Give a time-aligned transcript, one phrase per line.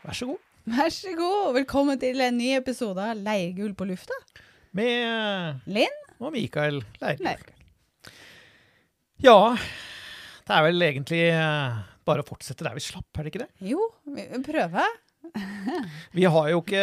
[0.00, 0.44] Vær så god.
[0.70, 1.50] Vær så god.
[1.58, 4.16] Velkommen til en ny episode av Leirgull på lufta.
[4.76, 7.58] Med Linn og Mikael Leirgull.
[9.20, 9.36] Ja,
[10.48, 13.50] det er vel egentlig eh, bare å fortsette der vi slapp, er det ikke det?
[13.74, 14.96] Jo, vi prøver.
[16.16, 16.80] Vi har jo ikke,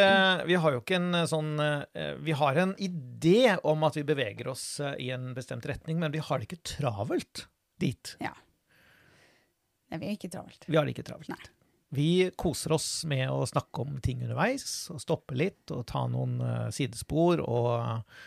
[0.48, 4.06] vi har jo ikke en eh, sånn eh, Vi har en idé om at vi
[4.08, 7.48] beveger oss i en bestemt retning, men vi har det ikke travelt
[7.82, 8.14] dit.
[8.22, 10.70] Nei, vi er ikke travelt.
[10.70, 11.34] Vi har det ikke travelt.
[11.34, 11.57] Nei.
[11.90, 16.36] Vi koser oss med å snakke om ting underveis, og stoppe litt og ta noen
[16.44, 18.24] eh, sidespor, og eh,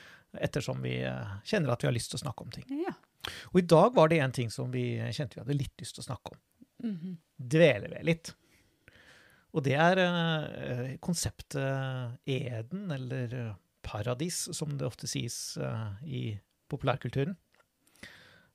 [0.46, 2.64] ettersom vi eh, kjenner at vi har lyst til å snakke om ting.
[2.86, 2.94] Ja.
[3.52, 6.04] Og i dag var det en ting som vi kjente vi hadde litt lyst til
[6.04, 6.44] å snakke om.
[6.88, 7.18] Mhm.
[7.50, 8.32] Dvele ved litt.
[9.50, 9.98] Og det er
[11.02, 13.32] konseptet eden, eller
[13.82, 15.56] paradis, som det ofte sies
[16.06, 16.36] i
[16.70, 17.34] populærkulturen.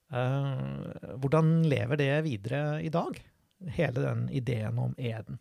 [0.08, 3.20] Hvordan lever det videre i dag?
[3.76, 5.40] Hele den ideen om eden.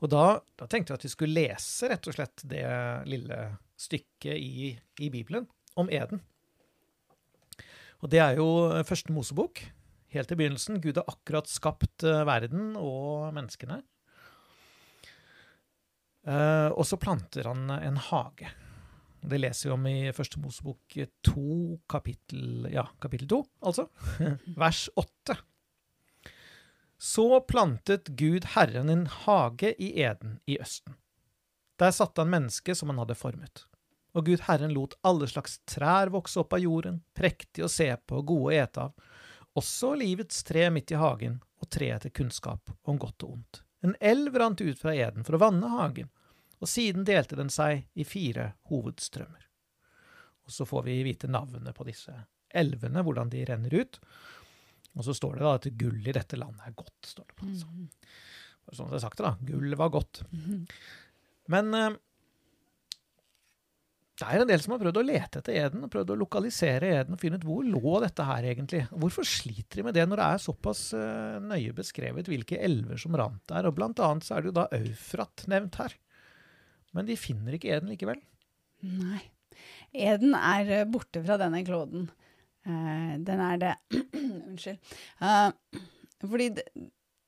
[0.00, 2.64] Og da, da tenkte jeg at vi skulle lese rett og slett det
[3.10, 3.40] lille
[3.78, 4.70] stykket i,
[5.04, 5.48] i Bibelen
[5.78, 6.22] om eden.
[7.98, 8.48] Og det er jo
[8.86, 9.60] første Mosebok.
[10.14, 10.80] Helt i begynnelsen.
[10.80, 13.82] Gud har akkurat skapt eh, verden og menneskene.
[16.28, 18.48] Eh, og så planter han en hage.
[19.28, 21.44] Det leser vi om i første Mosebok 2,
[21.90, 23.88] kapittel, ja, kapittel 2, altså.
[24.62, 25.36] Vers 8.
[26.98, 30.94] Så plantet Gud Herren en hage i Eden i Østen.
[31.78, 33.64] Der satte han mennesket som han hadde formet.
[34.18, 38.18] Og Gud Herren lot alle slags trær vokse opp av jorden, prektige å se på
[38.18, 39.10] og gode å ete av,
[39.58, 43.62] også livets tre midt i hagen og treet til kunnskap om godt og ondt.
[43.86, 46.10] En elv rant ut fra Eden for å vanne hagen,
[46.58, 49.46] og siden delte den seg i fire hovedstrømmer.
[50.48, 52.14] Og så får vi vite navnet på disse
[52.48, 54.00] elvene, hvordan de renner ut.
[54.96, 57.48] Og så står det da at gull i dette landet er godt, står det på.
[57.50, 57.68] Altså.
[58.78, 59.36] Sånn det er sagt, da.
[59.48, 60.22] Gull var godt.
[60.32, 60.62] Mhm.
[61.48, 61.94] Men eh,
[64.18, 66.90] det er en del som har prøvd å lete etter eden, og prøvd å lokalisere
[66.96, 68.82] eden og finne ut hvor lå dette her egentlig.
[68.90, 73.14] Hvorfor sliter de med det når det er såpass eh, nøye beskrevet hvilke elver som
[73.18, 73.68] rant der?
[73.70, 75.94] Og blant annet så er det jo da Eufrat nevnt her.
[76.98, 78.18] Men de finner ikke eden likevel.
[78.88, 79.22] Nei.
[79.94, 82.08] Eden er eh, borte fra denne kloden.
[82.68, 83.74] Eh, den er det
[84.48, 84.78] Unnskyld.
[85.24, 85.80] Eh,
[86.24, 86.68] fordi det,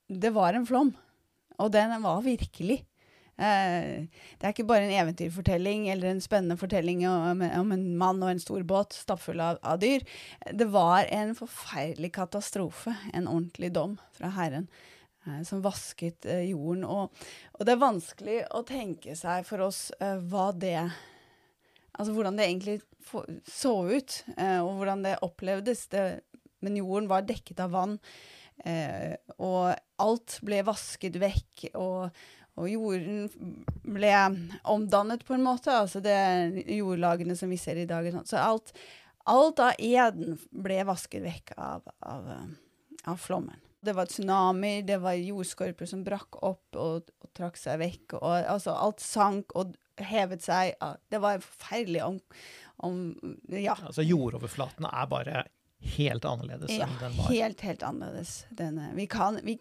[0.09, 0.93] det var en flom,
[1.59, 2.81] og den var virkelig.
[3.41, 4.05] Eh,
[4.37, 8.35] det er ikke bare en eventyrfortelling eller en spennende fortelling om, om en mann og
[8.35, 10.05] en stor båt stappfull av, av dyr.
[10.53, 14.69] Det var en forferdelig katastrofe, en ordentlig dom fra Herren,
[15.47, 16.85] som vasket jorden.
[16.85, 17.25] Og,
[17.57, 20.91] og det er vanskelig å tenke seg for oss hva det
[21.93, 22.81] Altså hvordan det egentlig
[23.49, 25.87] så ut, eh, og hvordan det opplevdes.
[25.93, 26.05] Det,
[26.65, 27.97] men jorden var dekket av vann,
[28.65, 31.71] eh, og alt ble vasket vekk.
[31.75, 32.11] og
[32.61, 33.29] og jorden
[33.87, 34.13] ble
[34.69, 35.73] omdannet på en måte.
[35.73, 36.17] Altså det
[36.67, 38.09] jordlagene som vi ser i dag.
[38.29, 38.75] Så alt,
[39.31, 42.31] alt av eden ble vasket vekk av, av,
[43.09, 43.57] av flommen.
[43.81, 48.19] Det var tsunamier, det var jordskorper som brakk opp og, og trakk seg vekk.
[48.19, 49.73] Og, altså alt sank og
[50.07, 50.75] hevet seg.
[50.81, 52.21] Ja, Det var forferdelig om,
[52.87, 53.01] om
[53.49, 53.77] Ja.
[53.87, 55.45] Altså Jordoverflaten er bare
[55.97, 57.31] helt annerledes Ja, enn den var.
[57.33, 58.35] helt, helt annerledes.
[58.51, 58.91] Denne.
[58.95, 59.59] Vi, kan, vi,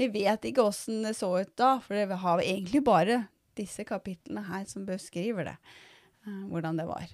[0.00, 3.22] vi vet ikke åssen det så ut da, for vi har egentlig bare
[3.58, 5.56] disse kapitlene her som beskriver det.
[6.26, 7.06] eh, hvordan det var.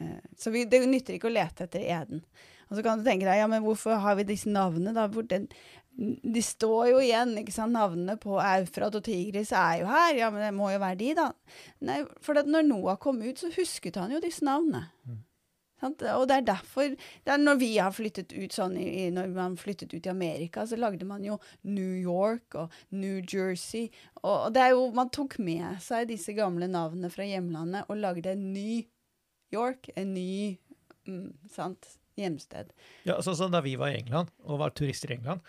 [0.00, 2.24] Eh, så vi, det nytter ikke å lete etter eden.
[2.70, 5.04] Og så kan du tenke deg, ja, men hvorfor har vi disse navnene da?
[5.12, 5.44] Hvor den,
[5.96, 7.74] de står jo igjen, ikke sant?
[7.74, 10.16] Navnene på Eufrat og Tigris er jo her.
[10.18, 11.28] Ja, men det må jo være de, da.
[11.86, 14.88] Nei, for når Noah kom ut, så husket han jo disse navnene.
[15.84, 16.02] Sant?
[16.14, 19.56] Og det er derfor det er Når vi har flyttet ut sånn i, Når man
[19.58, 23.90] flyttet ut i Amerika, så lagde man jo New York og New Jersey.
[24.22, 28.32] Og, det er jo Man tok med seg disse gamle navnene fra hjemlandet og lagde
[28.32, 28.84] en ny
[29.54, 30.56] York, en ny
[31.06, 32.72] mm, sant, hjemsted.
[33.06, 35.44] Ja, sånn som da vi var i England og var turister i England.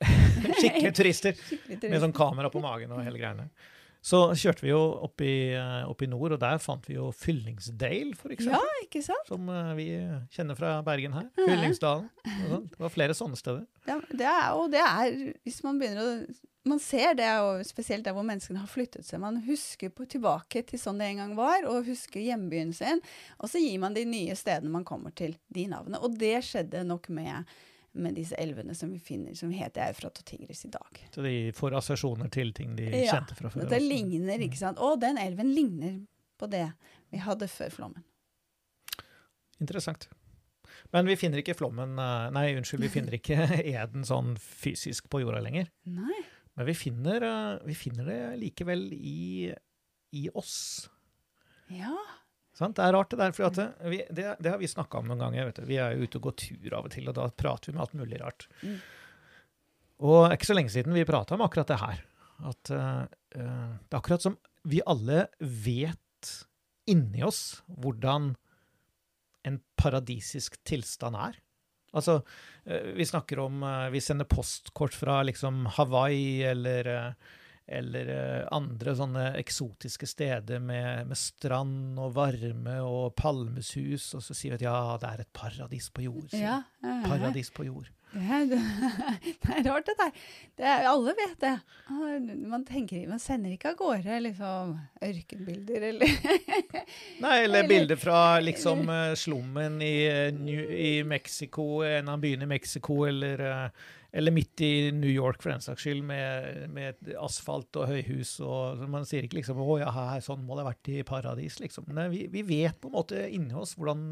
[0.60, 3.48] Skikkelige turister Skikkelig med sånn kamera på magen og hele greiene.
[4.04, 7.06] Så kjørte vi jo opp i, eh, opp i nord, og der fant vi jo
[7.16, 8.82] Fyllingsdale, for Ja, eksempel.
[8.84, 9.30] ikke sant?
[9.30, 9.86] Som eh, vi
[10.34, 11.30] kjenner fra Bergen her.
[11.40, 11.46] Ja.
[11.48, 12.10] Fyllingsdalen.
[12.50, 12.66] sånn.
[12.74, 13.62] Det var flere sånne steder.
[13.88, 18.04] Ja, det er, og det er Hvis man begynner å Man ser det, og spesielt
[18.06, 19.20] der hvor menneskene har flyttet seg.
[19.20, 23.02] Man husker på, tilbake til sånn det en gang var, og husker hjembyen sin.
[23.36, 26.00] Og så gir man de nye stedene man kommer til, de navnene.
[26.00, 27.44] Og det skjedde nok med,
[27.94, 30.98] med disse elvene som vi finner, som heter Eufrat og Tigris i dag.
[31.14, 33.64] Så de får assosiasjoner til ting de Ja, kjente fra før.
[33.64, 34.82] Ja, det ligner, ikke sant.
[34.82, 36.00] Å, den elven ligner
[36.40, 36.66] på det
[37.14, 38.06] vi hadde før flommen.
[39.62, 40.08] Interessant.
[40.94, 43.46] Men vi finner ikke flommen eh, Nei, unnskyld, vi finner ikke
[43.76, 45.70] eden sånn fysisk på jorda lenger.
[45.86, 46.24] Nei.
[46.54, 49.52] Men vi finner, eh, vi finner det likevel i,
[50.14, 50.88] i oss.
[51.72, 51.94] Ja.
[52.54, 52.76] Sant?
[52.78, 53.34] Det er rart, det der.
[53.34, 55.48] For at det, vi, det, det har vi snakka om noen ganger.
[55.50, 55.68] Vet du.
[55.68, 57.84] Vi er jo ute og går tur av og til, og da prater vi med
[57.86, 58.46] alt mulig rart.
[58.62, 58.76] Mm.
[60.04, 62.02] Og ikke så lenge siden vi prata om akkurat det her.
[62.50, 63.02] At eh,
[63.38, 66.00] eh, det er akkurat som vi alle vet
[66.90, 68.32] inni oss hvordan
[69.44, 71.38] en paradisisk tilstand er.
[71.94, 72.18] Altså,
[72.66, 77.34] uh, vi snakker om uh, Vi sender postkort fra liksom Hawaii eller eh,
[77.66, 84.36] eller eh, andre sånne eksotiske steder med, med strand og varme og palmeshus, og så
[84.36, 86.32] sier vi at ja, det er et paradis på jord.
[86.36, 86.88] Ja, ja.
[86.88, 87.02] ja.
[87.08, 87.88] Paradis på jord.
[88.14, 88.44] Det er,
[89.64, 90.12] det rart, dette her.
[90.54, 91.54] Det er, alle vet det.
[91.90, 96.12] Ah, Man, tenker, man sender ikke av gårde liksom, ørkenbilder eller
[97.24, 102.52] Nei, eller bilder fra liksom eh, slummen i, eh, i Mexico, en av byene i
[102.54, 103.42] Mexico, eller,
[104.14, 108.36] eller midt i New York, for den saks skyld, med, med asfalt og høyhus.
[108.46, 111.58] Og, man sier ikke liksom 'Å ja, her, sånn må det ha vært i paradis',
[111.62, 111.88] liksom.
[111.96, 114.04] Nei, vi, vi vet på en måte inni oss hvordan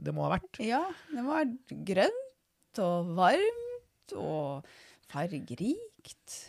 [0.00, 0.62] det må ha vært.
[0.64, 0.80] Ja,
[1.12, 4.72] det må ha vært grønt og varmt og
[5.10, 6.40] fargerikt.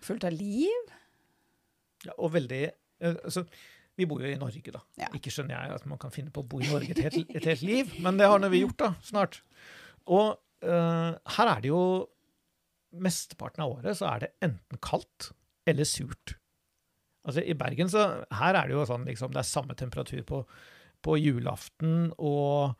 [0.00, 0.94] Fullt av liv.
[2.06, 3.44] Ja, og veldig eh, altså,
[4.00, 4.80] Vi bor jo i Norge, da.
[4.96, 5.10] Ja.
[5.12, 7.48] Ikke skjønner jeg at man kan finne på å bo i Norge et helt, et
[7.52, 9.42] helt liv, men det har nå vi gjort, da, snart.
[10.08, 11.82] Og eh, her er det jo
[13.00, 15.30] Mesteparten av året så er det enten kaldt
[15.70, 16.34] eller surt.
[17.26, 18.04] Altså I Bergen så
[18.34, 20.38] Her er det jo sånn liksom Det er samme temperatur på,
[21.04, 22.72] på julaften og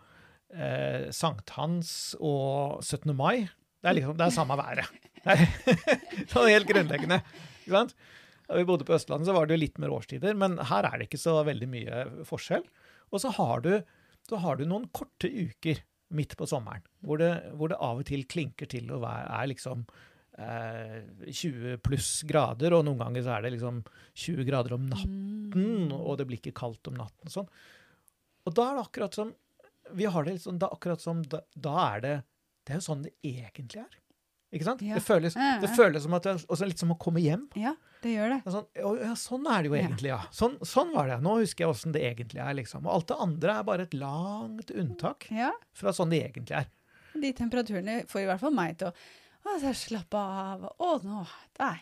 [0.54, 3.12] eh, sankthans og 17.
[3.16, 3.46] mai.
[3.80, 4.88] Det er liksom Det er samme været.
[5.20, 7.20] Det er sånn helt grunnleggende.
[7.60, 7.94] Ikke sant?
[8.48, 10.96] Da vi bodde på Østlandet, så var det jo litt mer årstider, men her er
[10.98, 12.64] det ikke så veldig mye forskjell.
[13.12, 13.74] Og så har du,
[14.26, 15.84] så har du noen korte uker
[16.16, 19.84] midt på sommeren, hvor det, hvor det av og til klinker til og er, liksom
[20.38, 23.82] eh, 20 pluss grader, og noen ganger så er det liksom
[24.24, 27.48] 20 grader om natten, og det blir ikke kaldt om natten sånn.
[28.48, 29.34] Og da er det akkurat som
[29.92, 32.12] Vi har det litt sånn da, akkurat som da, da er det
[32.64, 33.98] Det er jo sånn det egentlig er.
[34.50, 34.82] Ikke sant?
[34.82, 34.96] Ja.
[34.98, 37.46] Det, føles, det føles som at det er litt som å komme hjem.
[37.58, 38.40] Ja, det gjør det.
[38.42, 40.20] Det er Sånn, ja, sånn er det jo egentlig, ja.
[40.34, 41.20] Sånn, sånn var det.
[41.22, 42.56] Nå husker jeg åssen det egentlig er.
[42.58, 42.82] liksom.
[42.88, 46.70] Og alt det andre er bare et langt unntak Ja, fra sånn det egentlig er.
[47.10, 48.94] De temperaturene får i hvert fall meg til å
[49.40, 50.66] å, slappe av.
[50.76, 51.22] Å, nå
[51.58, 51.78] Der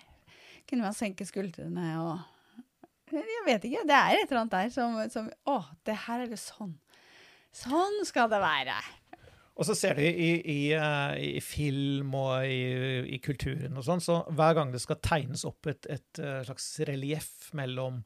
[0.68, 3.86] kunne man senke skuldrene og Jeg vet ikke.
[3.88, 6.76] Det er et eller annet der som, som Å, det her er det sånn.
[7.56, 8.76] Sånn skal det være.
[9.58, 14.02] Og så ser du i, i, eh, i film og i, i kulturen og sånn,
[14.02, 18.04] så hver gang det skal tegnes opp et, et eh, slags relieff mellom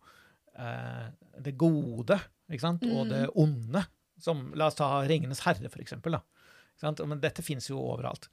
[0.56, 1.10] eh,
[1.44, 2.16] det gode
[2.60, 3.84] sant, og det onde
[4.22, 6.16] som, La oss ta 'Ringenes herre', for eksempel.
[6.16, 6.92] Da.
[7.04, 8.28] Men dette fins jo overalt.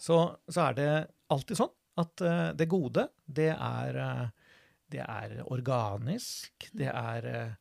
[0.00, 0.16] Så,
[0.48, 0.90] så er det
[1.32, 4.56] alltid sånn at eh, det gode, det er, eh,
[4.90, 7.54] det er organisk, det er eh,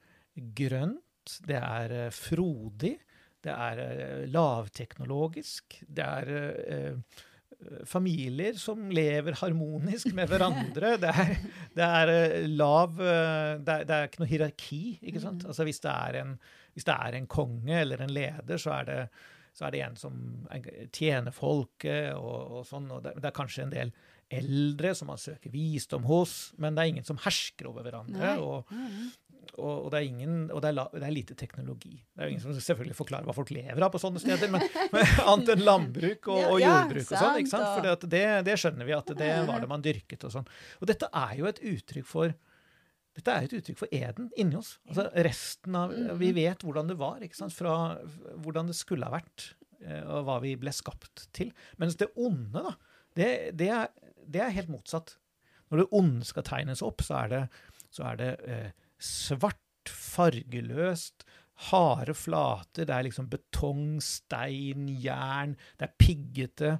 [0.55, 2.95] grønt, det er frodig,
[3.45, 7.17] det er eh, lavteknologisk, det er eh,
[7.87, 10.93] familier som lever harmonisk med hverandre.
[11.03, 11.33] Det er,
[11.75, 15.43] det er eh, lav det er, det er ikke noe hierarki, ikke sant?
[15.47, 16.37] Altså hvis det, en,
[16.75, 19.01] hvis det er en konge eller en leder, så er det,
[19.55, 20.21] så er det en som
[20.95, 22.87] tjener folket og, og sånn.
[22.95, 23.93] Og det, det er kanskje en del
[24.29, 28.19] eldre som man søker visdom hos, men det er ingen som hersker over hverandre.
[28.19, 28.35] Nei.
[28.39, 28.69] Og,
[29.59, 31.95] og, og, det er ingen, og det er, det er lite teknologi.
[31.99, 34.65] Det er jo ingen som selvfølgelig forklarer hva folk lever av på sånne steder, men,
[34.93, 37.49] men annet enn landbruk og, og jordbruk og sånn.
[37.49, 40.51] For det, det skjønner vi at det var det man dyrket og sånn.
[40.79, 42.37] Og dette er jo et uttrykk for
[43.19, 44.77] dette er et uttrykk for eden inni oss.
[44.87, 47.55] Altså resten av, Vi vet hvordan det var, ikke sant?
[47.55, 47.97] fra
[48.39, 49.49] hvordan det skulle ha vært,
[49.81, 51.51] eh, og hva vi ble skapt til.
[51.81, 52.75] Mens det onde, da,
[53.19, 53.89] det, det, er,
[54.23, 55.17] det er helt motsatt.
[55.69, 57.41] Når det onde skal tegnes opp, så er det,
[57.93, 61.25] så er det eh, svart, fargeløst,
[61.69, 62.87] harde flater.
[62.87, 65.57] Det er liksom betong, stein, jern.
[65.79, 66.73] Det er piggete.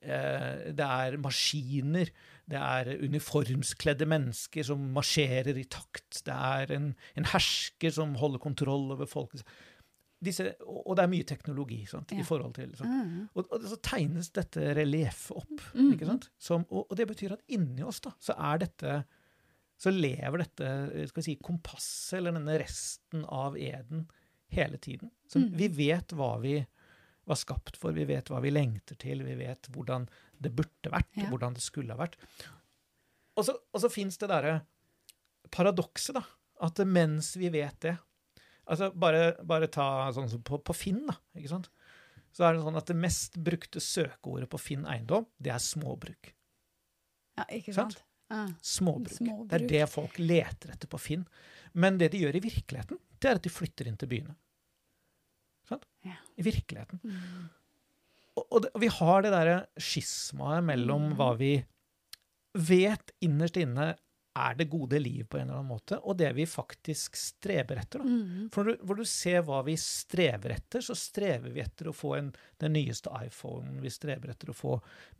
[0.00, 2.12] Eh, det er maskiner.
[2.50, 6.22] Det er uniformskledde mennesker som marsjerer i takt.
[6.26, 9.44] Det er en, en hersker som holder kontroll over folket.
[10.20, 12.20] Disse, og det er mye teknologi sant, Ja.
[12.20, 12.90] i forhold til sånn.
[12.92, 13.20] Mm.
[13.34, 15.62] Og, og så tegnes dette relieffet opp.
[15.72, 15.94] Mm.
[16.04, 16.26] sant?
[16.36, 18.98] Som, og, og det betyr at inni oss da, så er dette
[19.80, 20.70] så lever dette
[21.08, 24.02] skal vi si, kompasset, eller denne resten av eden,
[24.52, 25.10] hele tiden.
[25.30, 25.52] Så Mm.
[25.56, 26.58] vi vet hva vi
[27.26, 30.08] var skapt for, vi vet hva vi lengter til, vi vet hvordan
[30.40, 31.28] det burde vært, Ja.
[31.30, 32.16] hvordan det skulle ha vært.
[33.38, 34.60] Og så, og så fins det derre
[35.50, 36.24] paradokset, da.
[36.60, 37.96] At mens vi vet det
[38.70, 41.16] altså Bare, bare ta sånn som på, på Finn, da.
[41.34, 41.70] ikke sant?
[42.36, 46.30] Så er det sånn at det mest brukte søkeordet på Finn eiendom, det er småbruk.
[47.38, 47.96] Ja, ikke Sant?
[47.96, 48.04] sant?
[48.30, 48.44] Ja.
[48.62, 49.16] Småbruk.
[49.16, 49.48] Småbruk.
[49.50, 51.24] Det er det folk leter etter på Finn.
[51.72, 54.34] Men det de gjør i virkeligheten, det er at de flytter inn til byene.
[55.68, 55.84] Sant?
[56.06, 56.16] Ja.
[56.38, 57.02] I virkeligheten.
[57.04, 57.48] Mm.
[58.38, 61.16] Og, og, det, og vi har det derre skismaet mellom Mm.
[61.18, 61.52] hva vi
[62.54, 63.92] vet innerst inne
[64.40, 67.98] er det gode liv på en eller annen måte, og det vi faktisk streber etter.
[67.98, 68.06] Da.
[68.06, 68.44] Mm.
[68.54, 71.94] For når du, hvor du ser hva vi strever etter, så strever vi etter å
[71.94, 72.28] få en,
[72.62, 73.80] den nyeste iPhonen.
[73.82, 74.76] Vi strever etter å få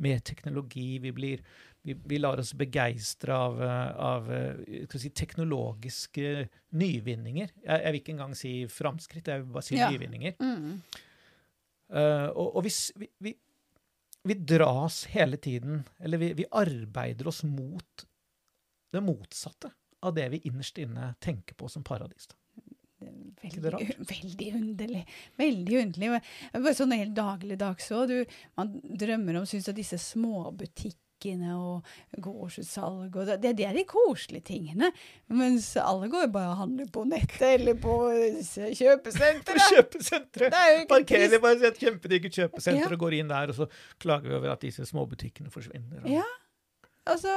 [0.06, 1.00] mer teknologi.
[1.02, 1.42] Vi, blir,
[1.82, 7.52] vi, vi lar oss begeistre av, eh, av eh, si, teknologiske nyvinninger.
[7.64, 9.88] Jeg, jeg vil ikke engang si framskritt, jeg vil bare si Ja.
[9.90, 10.36] nyvinninger.
[10.40, 10.74] Mm.
[11.90, 13.32] Uh, og og vi, s- vi, vi,
[14.30, 18.04] vi dras hele tiden, eller vi, vi arbeider oss mot
[18.94, 19.72] det motsatte
[20.06, 22.28] av det vi innerst inne tenker på som paradis.
[22.30, 22.36] Da.
[23.42, 25.02] Veldig, veldig underlig.
[25.40, 26.10] Veldig underlig.
[26.52, 28.12] Er Bare sånn helt dagligdags òg.
[28.60, 31.08] Man drømmer om syns at disse småbutikkene
[31.54, 31.84] og
[32.24, 34.90] gårdsutsalg og det, det er de koselige tingene.
[35.28, 37.94] Mens alle går bare og handler på nettet eller på
[38.78, 39.66] kjøpesenteret.
[39.70, 40.54] Kjøpesenteret!
[40.60, 42.92] Er jo Parkerer bare et kjempedigert kjøpesenter Ja.
[42.96, 43.66] og går inn der, og så
[44.02, 46.02] klager vi over at disse småbutikkene forsvinner.
[46.04, 46.24] og- Ja,
[47.06, 47.34] altså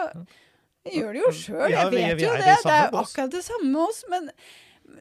[0.86, 2.44] Jeg gjør det jo sjøl, Ja, jeg vi- vet vi jo det.
[2.64, 4.04] Det er akkurat det samme med oss.
[4.10, 4.30] Men,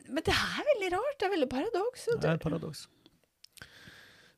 [0.08, 1.16] men det er veldig rart.
[1.18, 2.04] Det er veldig paradoks.
[2.20, 2.86] Det er et paradoks.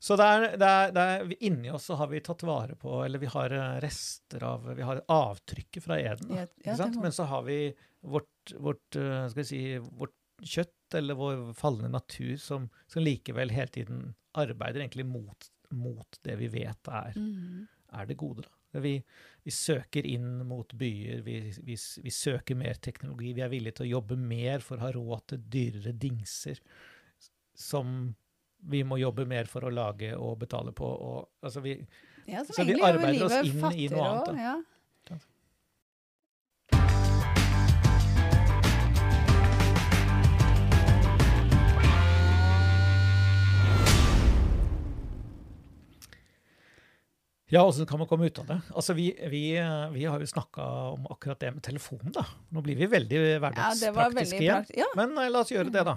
[0.04, 2.98] Så det er, det er, det er, inni oss så har vi tatt vare på,
[3.06, 6.34] eller vi har eh, rester av Vi har avtrykket fra eden.
[6.36, 6.88] Ja, ja?
[7.00, 7.56] Men så har vi
[8.04, 10.12] vårt, vårt, eh, skal vi si, vårt
[10.44, 14.02] kjøtt, eller vår falne natur, som, som likevel hele tiden
[14.36, 17.64] arbeider egentlig mot, mot det vi vet er, Mm.
[17.94, 18.44] er det gode.
[18.44, 18.80] Da.
[18.84, 18.92] Vi,
[19.46, 23.32] vi søker inn mot byer, vi, vi, vi søker mer teknologi.
[23.38, 26.58] Vi er villige til å jobbe mer for å ha råd til dyrere dingser
[27.54, 28.14] som
[28.70, 30.88] vi må jobbe mer for å lage og betale på.
[30.88, 31.78] Og, altså vi,
[32.26, 34.38] Ja, Så vi arbeider oss inn i noe annet, også.
[34.40, 34.54] Ja.
[47.54, 48.56] Ja, åssen kan man komme ut av det?
[48.74, 49.42] Altså, vi, vi,
[49.92, 50.64] vi har jo snakka
[50.96, 52.24] om akkurat det med telefonen, da.
[52.50, 54.64] Nå blir vi veldig ja, hverdagspraktiske veldig igjen.
[54.80, 54.88] Ja.
[54.98, 55.94] Men eh, la oss gjøre det, da.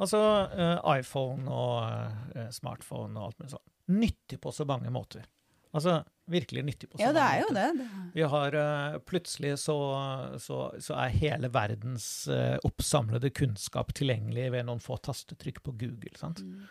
[0.00, 0.20] Altså
[0.56, 3.66] eh, iPhone og eh, smartphone og alt mulig sånn.
[4.00, 5.26] Nyttig på så mange måter.
[5.76, 7.76] Altså virkelig nyttig på så ja, det er jo måter.
[7.78, 7.88] det.
[8.14, 9.76] Vi har eh, Plutselig så,
[10.42, 12.06] så, så er hele verdens
[12.66, 16.14] oppsamlede kunnskap tilgjengelig ved noen få tastetrykk på Google.
[16.18, 16.42] sant?
[16.46, 16.64] Mm.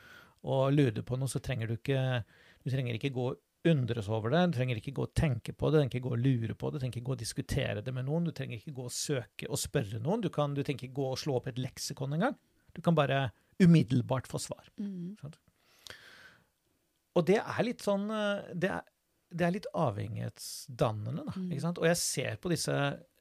[0.49, 2.23] Og lurer du på noe, så trenger du ikke
[2.63, 3.29] du trenger ikke gå
[3.69, 6.13] undres over det, du trenger ikke gå og tenke på det, du trenger ikke gå
[6.15, 8.59] og lure på det, du trenger ikke gå og diskutere det med noen, du trenger
[8.59, 11.35] ikke gå og søke og spørre noen, du, kan, du trenger ikke gå og slå
[11.39, 12.37] opp et leksikon engang.
[12.79, 13.25] Du kan bare
[13.59, 14.69] umiddelbart få svar.
[14.79, 15.17] Mm.
[17.17, 18.85] Og det er litt sånn eh, Det er,
[19.35, 21.33] det er litt avhengighetsdannende, da.
[21.35, 21.49] Mm.
[21.51, 21.81] Ikke sant?
[21.81, 22.75] Og jeg ser på disse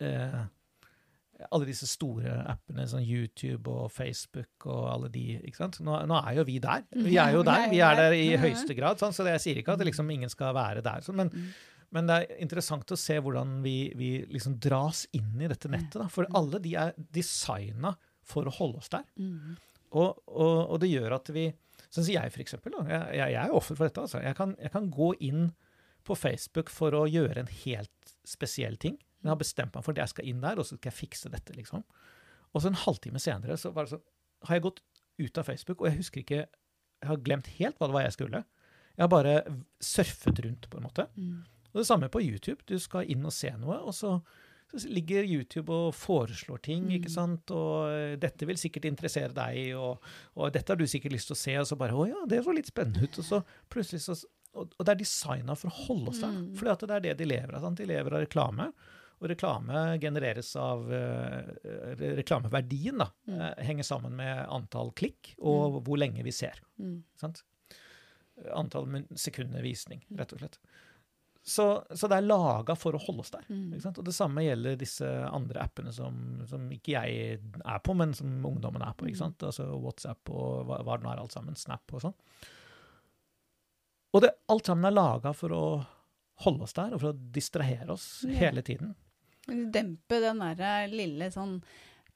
[0.05, 0.39] eh,
[1.55, 5.25] alle disse store appene, sånn YouTube og Facebook og alle de.
[5.47, 5.77] ikke sant?
[5.87, 6.83] Nå, nå er jo vi der.
[7.09, 7.69] Vi er jo der.
[7.71, 8.99] Vi er der i høyeste grad.
[8.99, 11.05] Sånn, Så det, jeg sier ikke at liksom ingen skal være der.
[11.07, 11.53] sånn, men, Mm.
[11.95, 16.01] men det er interessant å se hvordan vi, vi liksom dras inn i dette nettet.
[16.03, 17.95] da, For alle de er designa
[18.29, 19.07] for å holde oss der.
[19.17, 19.57] Mm.
[19.97, 21.49] Og, og, og det gjør at vi
[21.89, 22.75] Sånn som jeg, for eksempel.
[22.75, 24.03] Da, jeg, jeg er offer for dette.
[24.03, 24.19] altså.
[24.21, 25.47] Jeg kan, jeg kan gå inn
[26.05, 28.99] på Facebook for å gjøre en helt spesiell ting.
[29.23, 31.33] Jeg har bestemt meg for at jeg skal inn der, og så skal jeg fikse
[31.33, 31.55] dette.
[31.57, 31.87] liksom.
[32.53, 34.01] Og så en halvtime senere så, så,
[34.47, 34.83] har jeg gått
[35.19, 36.43] ut av Facebook, og jeg husker ikke
[36.99, 38.43] Jeg har glemt helt hva det var jeg skulle.
[38.97, 39.33] Jeg har bare
[39.79, 41.05] surfet rundt, på en måte.
[41.15, 41.45] Mm.
[41.71, 42.65] Og det samme på YouTube.
[42.67, 44.17] Du skal inn og se noe, og så,
[44.77, 46.91] så ligger YouTube og foreslår ting, Mm.
[46.99, 47.51] ikke sant.
[47.51, 50.03] Og eh, dette vil sikkert interessere deg, og,
[50.37, 51.55] og dette har du sikkert lyst til å se.
[51.63, 53.19] Og så bare Å ja, det så litt spennende ut.
[53.19, 54.19] Og så plutselig så
[54.59, 56.33] Og, og det er designa for å holde oss der.
[56.33, 56.55] Mm.
[56.57, 57.61] For det er det de lever av.
[57.63, 57.79] Sant?
[57.79, 58.73] De lever av reklame.
[59.21, 61.49] Og reklame genereres av uh,
[62.17, 63.35] Reklameverdien da, Mm.
[63.41, 66.61] uh, henger sammen med antall klikk og hvor lenge vi ser.
[66.81, 67.03] Mm.
[67.21, 67.43] Sant?
[68.55, 68.87] Antall
[69.19, 70.59] sekunder visning, rett og slett.
[71.49, 71.65] Så,
[71.97, 73.47] så det er laga for å holde oss der.
[73.49, 73.71] Mm.
[73.73, 73.99] Ikke sant?
[74.03, 76.19] Og det samme gjelder disse andre appene som,
[76.51, 79.07] som ikke jeg er på, men som ungdommen er på.
[79.07, 79.13] Mm.
[79.15, 79.47] ikke sant?
[79.49, 81.57] Altså WhatsApp og hva, hva det nå er alt sammen.
[81.57, 82.17] Snap og sånn.
[84.17, 85.65] Og det, alt sammen er laga for å
[86.45, 88.37] holde oss der, og for å distrahere oss Ja.
[88.45, 88.93] hele tiden.
[89.49, 91.55] Dempe den derre lille sånn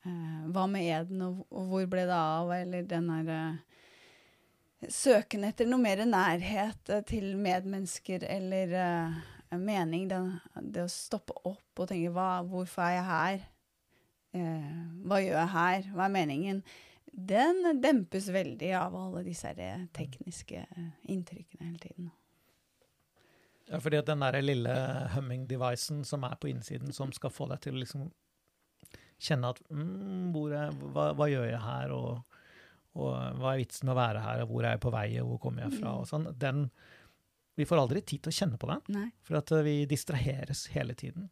[0.04, 2.52] eh, Hva med eden, og, og hvor ble det av?
[2.52, 3.38] Eller den derre
[4.90, 10.08] Søken etter noe mer nærhet eh, til medmennesker eller uh, mening.
[10.10, 10.18] Det,
[10.74, 13.44] det å stoppe opp og tenke hva, Hvorfor er jeg her?
[14.34, 14.72] Uh,
[15.06, 15.92] hva gjør jeg her?
[15.94, 16.64] Hva er meningen?
[17.12, 19.52] Den dempes veldig av alle disse
[19.94, 20.64] tekniske
[21.12, 22.10] inntrykkene hele tiden.
[23.68, 24.74] Ja, fordi at den der lille
[25.14, 28.08] humming-devicen som er på innsiden, som skal få deg til å liksom
[29.22, 32.31] kjenne at mm, hvor er, hva, hva gjør jeg her, og,
[32.98, 35.30] og hva er vitsen med å være her, og hvor er jeg på vei, og
[35.30, 36.66] hvor kommer jeg fra, og sånn, den
[37.56, 39.08] Vi får aldri tid til å kjenne på den, Nei.
[39.20, 41.26] for at eh, vi distraheres hele tiden.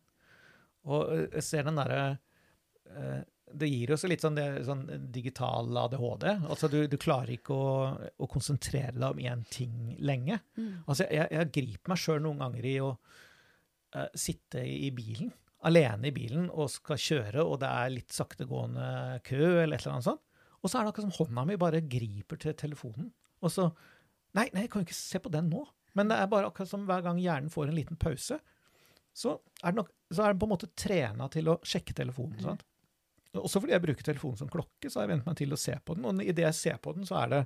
[0.85, 2.03] Og eh, jeg ser den derre
[2.93, 3.23] eh,
[3.57, 6.27] Det gir oss litt sånn, det, sånn digital ADHD.
[6.53, 7.73] Altså du, du klarer ikke å,
[8.21, 10.39] å konsentrere deg om én ting lenge.
[10.61, 10.85] Mm.
[10.87, 15.33] Altså, jeg, jeg griper meg sjøl noen ganger i å uh, sitte i bilen,
[15.67, 19.97] alene i bilen, og skal kjøre, og det er litt saktegående kø, eller et eller
[19.97, 20.30] annet sånt.
[20.61, 23.11] Og så er det akkurat som hånda mi bare griper til telefonen.
[23.41, 23.71] Og så
[24.31, 25.65] Nei, nei, jeg kan jo ikke se på den nå.
[25.99, 28.37] Men det er bare akkurat som hver gang hjernen får en liten pause,
[29.11, 32.39] så er den, nok, så er den på en måte trena til å sjekke telefonen.
[32.45, 32.63] sant?
[33.35, 35.75] Også fordi jeg bruker telefonen som klokke, så har jeg vent meg til å se
[35.83, 36.07] på den.
[36.07, 37.41] Og idet jeg ser på den, så er det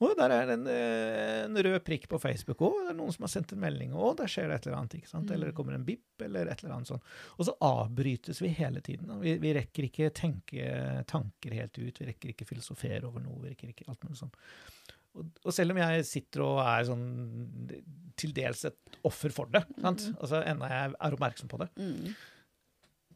[0.00, 2.60] å, der er det en, eh, en rød prikk på Facebook.
[2.62, 2.76] òg.
[2.86, 3.92] det er noen som har sendt en melding.
[3.98, 4.94] og der skjer det et eller annet.
[5.00, 5.30] ikke sant?
[5.34, 7.02] Eller det kommer en bip, eller et eller annet sånt.
[7.38, 9.10] Og så avbrytes vi hele tiden.
[9.20, 11.98] Vi, vi rekker ikke tenke tanker helt ut.
[12.00, 13.40] Vi rekker ikke filosofere over noe.
[13.42, 14.32] Vi rekker ikke alt mulig sånn.
[15.18, 17.06] Og, og selv om jeg sitter og er sånn
[18.20, 20.04] til dels et offer for det, sant?
[20.20, 22.12] altså enda jeg er oppmerksom på det, Mm.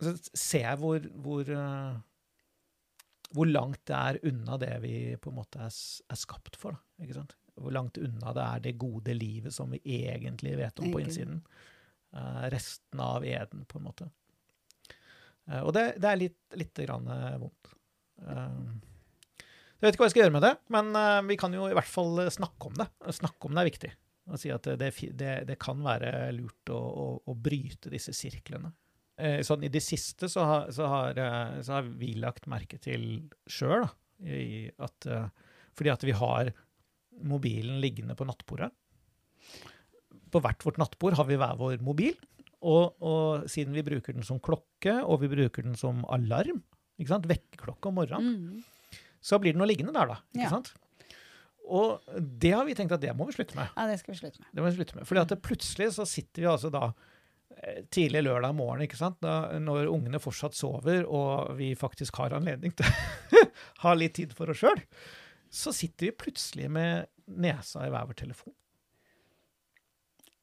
[0.02, 2.00] så ser jeg hvor, hvor, eh,
[3.32, 6.76] hvor langt det er unna det vi på en måte er, er skapt for.
[6.76, 7.36] Da, ikke sant?
[7.56, 11.42] Hvor langt unna det er det gode livet som vi egentlig vet om på innsiden.
[12.12, 14.08] Uh, resten av eden, på en måte.
[15.48, 17.72] Uh, og det, det er litt, litt grann eh, vondt.
[18.22, 20.92] Jeg vet ikke hva jeg skal gjøre med det, men
[21.26, 22.86] vi kan jo i hvert fall snakke om det.
[23.16, 23.90] Snakke om det er viktig.
[24.30, 28.14] Og si at det, det, det, det kan være lurt å, å, å bryte disse
[28.14, 28.70] sirklene.
[29.22, 32.80] Eh, sånn I det siste så har, så har, eh, så har vi lagt merke
[32.82, 33.84] til sjøl
[34.82, 35.28] at eh,
[35.78, 36.50] Fordi at vi har
[37.22, 38.70] mobilen liggende på nattbordet.
[40.32, 42.14] På hvert vårt nattbord har vi hver vår mobil.
[42.62, 46.60] Og, og siden vi bruker den som klokke, og vi bruker den som alarm,
[47.00, 47.26] ikke sant?
[47.30, 49.00] vekkerklokke om morgenen, Mm.
[49.22, 50.18] så blir den nå liggende der, da.
[50.34, 50.50] ikke Ja.
[50.50, 50.72] sant?
[51.72, 52.00] Og
[52.38, 53.68] det har vi tenkt at det må vi slutte med.
[53.76, 54.48] Ja, det skal vi slutte med.
[54.54, 55.06] Det må vi slutte med.
[55.06, 56.92] Fordi at plutselig så sitter vi altså da
[57.94, 59.20] tidlig lørdag morgen, ikke sant?
[59.22, 63.44] Da, når ungene fortsatt sover, og vi faktisk har anledning til å
[63.84, 64.82] ha litt tid for oss sjøl,
[65.52, 67.06] så sitter vi plutselig med
[67.38, 68.54] nesa i hver vår telefon.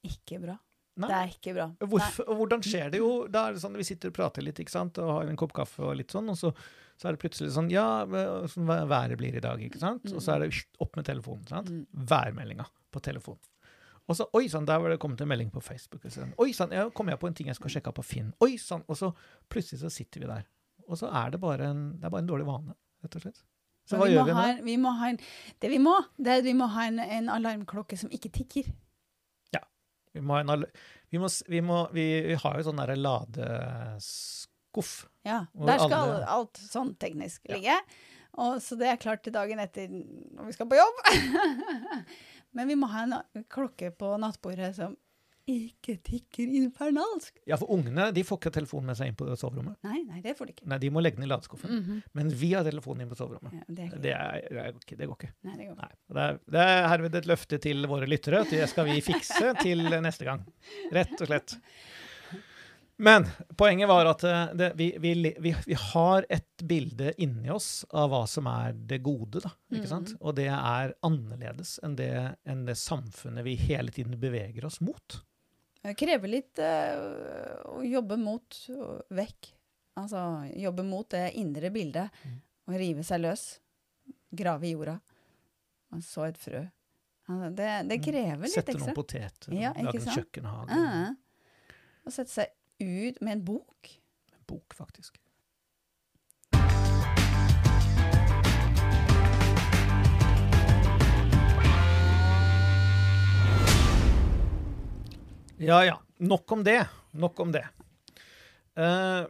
[0.08, 0.56] Ikke bra.
[1.00, 1.08] Nei.
[1.08, 1.66] Det er ikke bra.
[1.92, 3.12] Hvorfor, hvordan skjer det jo?
[3.32, 4.98] Da er det sånn Vi sitter og prater litt ikke sant?
[5.00, 6.52] og har en kopp kaffe og litt sånn, og så,
[7.00, 7.86] så er det plutselig sånn Ja,
[8.52, 10.08] sånn været blir i dag, ikke sant?
[10.12, 10.52] Og så er det
[10.84, 11.46] opp med telefonen.
[11.48, 11.72] sant?
[11.72, 11.86] Mm.
[12.12, 13.44] Værmeldinga på telefonen.
[14.10, 16.02] Og så Oi sann, der var det kommet en melding på Facebook.
[16.06, 18.32] og sånn, Oi sann, ja, kom jeg på en ting jeg skal sjekke på Finn.
[18.42, 18.82] Oi sann.
[18.90, 19.12] Og så
[19.54, 20.44] plutselig så sitter vi der.
[20.90, 22.74] Og så er det bare en, det er bare en dårlig vane,
[23.06, 23.44] rett og slett.
[23.90, 24.42] Så hva vi gjør vi nå?
[24.66, 25.20] Vi må ha en,
[25.62, 28.66] det vi må, det er at vi må ha en, en alarmklokke som ikke tikker.
[29.54, 29.62] Ja.
[30.14, 30.72] Vi må ha en alarm...
[31.14, 34.94] vi, må, vi, må, vi, vi har jo sånn derre ladeskuff.
[35.26, 37.56] Ja, Der skal alle- alt sånn teknisk Ja.
[37.58, 37.78] ligge.
[38.40, 40.96] Og så det er klart til dagen etter når vi skal på jobb.
[42.58, 44.98] Men vi må ha en klokke på nattbordet som
[45.50, 47.40] ikke tikker infernalsk.
[47.50, 49.80] Ja, for ungene de får ikke telefonen med seg inn på soverommet.
[49.86, 50.68] Nei, nei, det får de ikke.
[50.70, 51.74] Nei, de må legge den i ladeskuffen.
[51.80, 52.02] Mhm.
[52.18, 53.56] Men vi har telefonen inn på soverommet.
[53.58, 53.88] ja, det.
[53.96, 55.32] Det, er, det, er, det går ikke.
[55.48, 55.88] Nei, det går ikke.
[55.90, 56.18] Nei.
[56.20, 59.86] Det er, det er herved et løfte til våre lyttere det skal vi fikse til
[60.06, 60.46] neste gang.
[60.94, 61.58] Rett og slett.
[63.02, 63.24] Men
[63.56, 68.10] poenget var at eh, det, vi, vi, vi, vi har et bilde inni oss av
[68.12, 69.54] hva som er det gode, da.
[69.72, 70.12] Ikke sant?
[70.20, 72.12] Og det er annerledes enn det,
[72.44, 75.16] enn det samfunnet vi hele tiden beveger oss mot.
[75.80, 77.00] Det krever litt eh,
[77.72, 79.54] å jobbe mot og vekk.
[80.04, 80.26] Altså
[80.60, 82.20] jobbe mot det indre bildet.
[82.28, 82.38] Mm.
[82.68, 83.48] Og rive seg løs.
[84.44, 85.00] Grave i jorda.
[85.96, 86.68] Og så et frø.
[87.32, 88.68] Altså, det, det krever litt ekstra.
[88.76, 90.76] Sette noen poteter, Ja, lage en kjøkkenhage.
[90.76, 91.76] Uh -huh.
[92.04, 93.90] Og sette seg ut med en bok.
[94.34, 95.20] En bok, faktisk.
[105.60, 106.88] Ja ja, nok om det.
[107.12, 107.66] Nok om det.
[108.80, 109.28] Uh,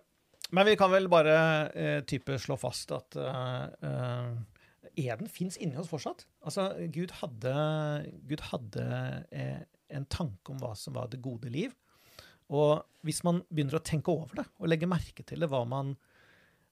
[0.54, 1.36] men vi kan vel bare
[1.74, 4.36] uh, type slå fast at uh,
[4.94, 6.28] eden fins inni oss fortsatt.
[6.46, 7.54] Altså, Gud hadde,
[8.30, 8.86] Gud hadde
[9.34, 11.74] en tanke om hva som var det gode liv.
[12.50, 15.94] Og hvis man begynner å tenke over det, og legge merke til det, hva man,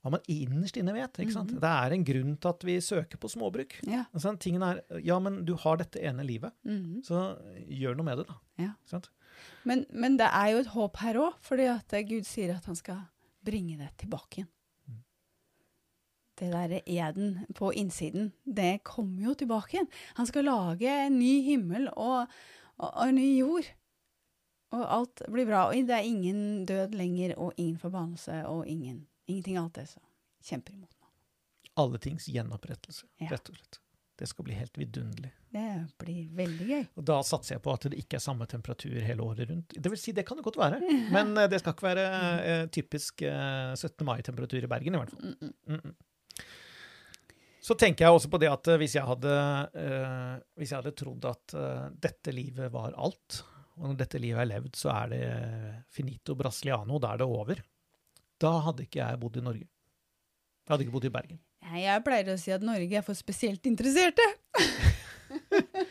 [0.02, 1.54] hva man innerst inne vet ikke sant?
[1.54, 1.62] Mm.
[1.64, 3.78] Det er en grunn til at vi søker på småbruk.
[3.88, 4.08] Ja.
[4.12, 7.06] Altså, tingen er, ja, men du har dette ene livet, mm.
[7.08, 7.30] så
[7.70, 8.40] gjør noe med det, da.
[8.66, 8.74] Ja.
[8.90, 9.06] Sånn?
[9.70, 12.78] Men, men det er jo et håp her òg, fordi at Gud sier at han
[12.78, 13.06] skal
[13.46, 14.52] bringe det tilbake igjen.
[14.90, 15.02] Mm.
[16.38, 19.92] Det derre eden på innsiden, det kommer jo tilbake igjen.
[20.18, 22.34] Han skal lage en ny himmel og,
[22.80, 23.70] og, og en ny jord.
[24.76, 25.66] Og alt blir bra.
[25.70, 29.90] Og det er ingen død lenger, og ingen forbannelse, og ingen, ingenting av alt det.
[29.90, 30.04] som
[30.44, 31.08] kjemper imot nå.
[31.84, 33.30] Alle tings gjenopprettelse, Ja.
[33.32, 33.80] rett og slett.
[34.18, 35.32] Det skal bli helt vidunderlig.
[35.54, 36.88] Det blir veldig gøy.
[36.98, 39.76] Og da satser jeg på at det ikke er samme temperatur hele året rundt.
[39.78, 40.80] Det vil si, det kan det godt være,
[41.16, 42.06] men eh, det skal ikke være
[42.42, 44.04] eh, typisk eh, 17.
[44.06, 45.22] mai-temperatur i Bergen, i hvert fall.
[45.22, 45.54] Mm -mm.
[45.68, 45.94] Mm -mm.
[47.62, 49.36] Så tenker jeg også på det at eh, hvis jeg hadde,
[49.76, 53.44] eh, hvis jeg hadde trodd at eh, dette livet var alt,
[53.78, 55.24] og når dette livet er levd, så er det
[55.94, 57.60] finito brasiliano, da er det over,
[58.42, 59.68] da hadde ikke jeg bodd i Norge.
[59.68, 61.40] Jeg hadde ikke bodd i Bergen.
[61.78, 64.24] Jeg pleier å si at Norge er for spesielt interesserte.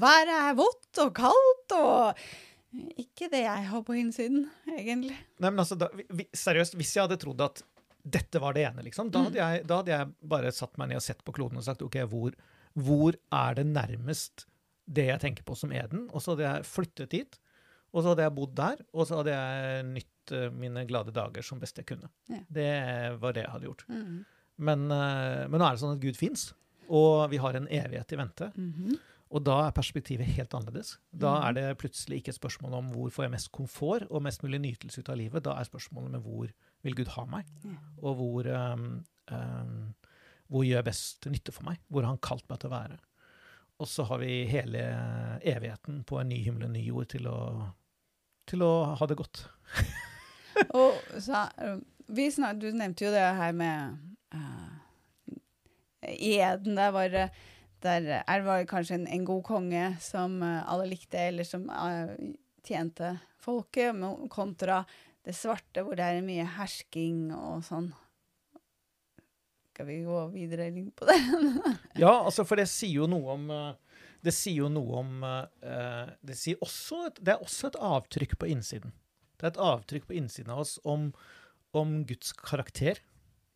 [0.00, 2.22] Været er vått og kaldt og
[3.00, 5.16] ikke det jeg har på innsiden, egentlig.
[5.42, 7.62] Nei, men altså, da, vi- seriøst, hvis jeg hadde trodd at
[8.00, 11.00] dette var det ene, liksom, da hadde, jeg, da hadde jeg bare satt meg ned
[11.00, 12.36] og sett på kloden og sagt ok, hvor,
[12.78, 14.46] hvor er det nærmest
[14.90, 16.08] det jeg tenker på som Eden?
[16.10, 17.38] Og så hadde jeg flyttet dit,
[17.90, 21.46] og så hadde jeg bodd der, og så hadde jeg nytt eh, mine glade dager
[21.46, 22.10] som best jeg kunne.
[22.30, 22.42] Ja.
[22.60, 22.72] Det
[23.22, 23.86] var det jeg hadde gjort.
[23.90, 24.18] Mm.
[24.68, 26.50] Men, eh, men nå er det sånn at Gud fins,
[26.90, 28.52] og vi har en evighet i vente.
[28.58, 28.98] Mhm.
[29.30, 30.96] Og da er perspektivet helt annerledes.
[31.14, 34.42] Da er det plutselig ikke et spørsmål om hvor får jeg mest komfort og mest
[34.42, 35.44] mulig nytelse ut av livet.
[35.46, 36.50] Da er spørsmålet med hvor
[36.82, 37.46] vil Gud ha meg,
[38.02, 39.94] og hvor, um, um,
[40.50, 41.78] hvor gjør jeg best nytte for meg?
[41.86, 42.98] Hvor har han kalt meg til å være?
[43.80, 44.82] Og så har vi hele
[45.40, 47.38] evigheten på en ny himmel og ny jord til å,
[48.50, 49.46] til å ha det godt.
[50.76, 51.78] Og så, eh,
[52.34, 53.96] snak, du nevnte jo det her med
[54.36, 54.76] uh,
[56.04, 56.76] Eden.
[56.76, 57.16] Der var,
[57.86, 62.12] der er, var kanskje en, en god konge som eh, alle likte, eller som uh,
[62.66, 63.96] tjente folket,
[64.28, 64.82] kontra
[65.24, 67.90] det svarte, hvor det er mye hersking og sånn.
[69.80, 71.16] Skal vi gå videre inn på det?
[72.02, 76.10] Ja, altså, for det sier jo noe om eh, Det sier jo noe om eh,
[76.20, 78.92] Det sier også et, Det er også et avtrykk på innsiden.
[79.40, 81.08] Det er et avtrykk på innsiden av oss om,
[81.72, 83.00] om Guds karakter.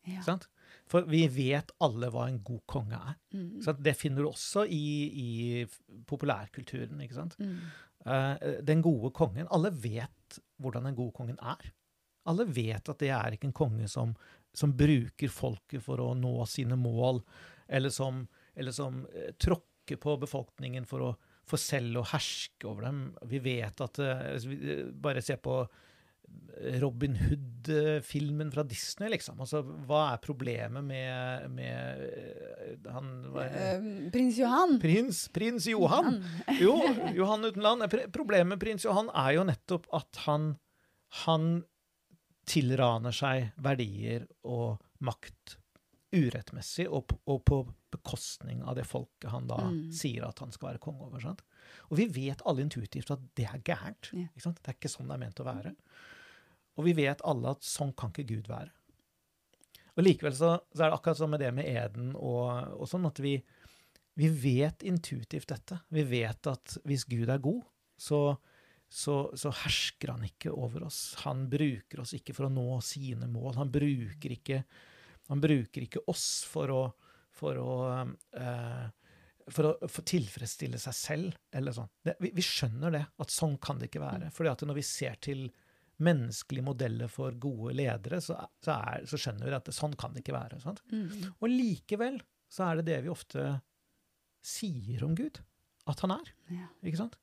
[0.09, 0.23] Ja.
[0.25, 0.47] sant?
[0.89, 3.19] For vi vet alle hva en god konge er.
[3.37, 3.61] Mm.
[3.61, 3.85] sant?
[3.85, 4.81] Det finner du også i,
[5.13, 5.29] i
[6.09, 7.05] populærkulturen.
[7.05, 7.37] ikke sant?
[7.37, 7.59] Mm.
[8.05, 11.69] Uh, den gode kongen Alle vet hvordan den gode kongen er.
[12.25, 14.17] Alle vet at det er ikke en konge som,
[14.57, 17.21] som bruker folket for å nå sine mål,
[17.67, 22.87] eller som, eller som eh, tråkker på befolkningen for, å, for selv å herske over
[22.89, 23.01] dem.
[23.29, 25.59] Vi vet at eh, altså, eh, Bare se på
[26.81, 29.37] Robin Hood-filmen fra Disney, liksom.
[29.43, 33.11] Altså, hva er problemet med, med han
[34.13, 34.77] Prins Johan.
[34.81, 36.21] Prins, prins Johan.
[36.63, 36.79] Jo,
[37.15, 37.85] Johan uten land.
[38.15, 40.53] Problemet med prins Johan er jo nettopp at han,
[41.25, 41.49] han
[42.45, 45.57] tilraner seg verdier og makt
[46.15, 47.57] urettmessig, og, og på
[47.91, 49.91] bekostning av det folket han da Mm.
[49.91, 51.19] sier at han skal være konge over.
[51.23, 51.41] Sant?
[51.89, 54.11] Og vi vet alle intuitivt at det er gærent.
[54.39, 54.61] Sant?
[54.63, 55.75] Det er ikke sånn det er ment å være.
[56.77, 58.71] Og vi vet alle at sånn kan ikke Gud være.
[59.95, 63.05] Og likevel så, så er det akkurat som med det med eden og, og sånn,
[63.07, 63.37] at vi,
[64.19, 65.79] vi vet intuitivt dette.
[65.89, 67.61] Vi vet at hvis Gud er god,
[67.97, 68.35] så,
[68.95, 70.99] så, så hersker han ikke over oss.
[71.25, 73.57] Han bruker oss ikke for å nå sine mål.
[73.57, 74.61] Han bruker ikke,
[75.27, 76.83] han bruker ikke oss for å,
[77.35, 77.73] for å
[78.39, 78.85] eh,
[79.51, 81.89] for å for tilfredsstille seg selv, eller sånn.
[82.07, 84.31] Det, vi, vi skjønner det, at sånn kan det ikke være.
[84.33, 85.43] Fordi at når vi ser til
[86.05, 90.15] menneskelige modeller for gode ledere, så, så, er, så skjønner vi at det, sånn kan
[90.15, 90.57] det ikke være.
[90.89, 91.35] Mm.
[91.35, 92.17] Og likevel
[92.51, 93.45] så er det det vi ofte
[94.45, 95.43] sier om Gud,
[95.89, 96.33] at han er.
[96.55, 96.71] Ja.
[96.87, 97.19] Ikke sant?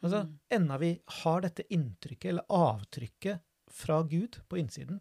[0.00, 0.38] Altså, Mm.
[0.56, 0.90] Enda vi
[1.22, 5.00] har dette inntrykket, eller avtrykket, fra Gud på innsiden,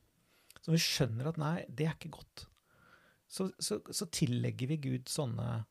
[0.62, 2.46] så vi skjønner at nei, det er ikke godt,
[3.30, 5.64] så, så, så tillegger vi Gud sånne,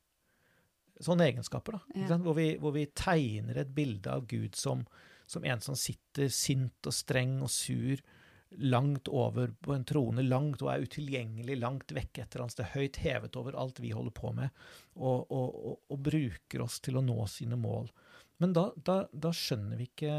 [0.98, 1.80] sånne egenskaper, da.
[1.94, 2.18] Ja.
[2.24, 4.82] Hvor, vi, hvor vi tegner et bilde av Gud som,
[5.26, 8.02] som en som sitter sint og streng og sur,
[8.50, 12.70] langt over på en trone, langt og er utilgjengelig, langt vekke et eller annet sted,
[12.72, 14.62] høyt hevet over alt vi holder på med,
[14.96, 17.90] og, og, og, og bruker oss til å nå sine mål.
[18.38, 20.12] Men da, da, da skjønner vi ikke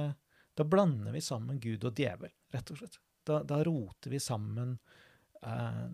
[0.59, 2.97] Da blander vi sammen Gud og djevel, rett og slett.
[3.23, 4.73] Da, da roter vi sammen
[5.45, 5.85] eh,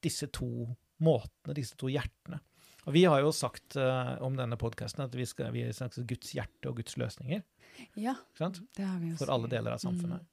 [0.00, 0.48] disse to
[1.04, 2.38] måtene, disse to hjertene.
[2.88, 6.32] Og vi har jo sagt eh, om denne podkasten at vi skal vi snakker Guds
[6.32, 7.42] hjerte og Guds løsninger.
[8.00, 8.62] Ja, sant?
[8.76, 10.24] det har vi jo For alle deler av samfunnet.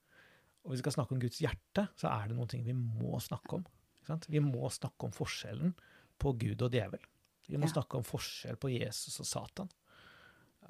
[0.64, 3.20] Og hvis vi skal snakke om Guds hjerte, så er det noen ting vi må
[3.24, 3.68] snakke om.
[4.08, 4.30] Sant?
[4.32, 5.76] Vi må snakke om forskjellen
[6.20, 7.04] på Gud og djevel.
[7.48, 7.74] Vi må Ja.
[7.76, 9.70] snakke om forskjell på Jesus og Satan.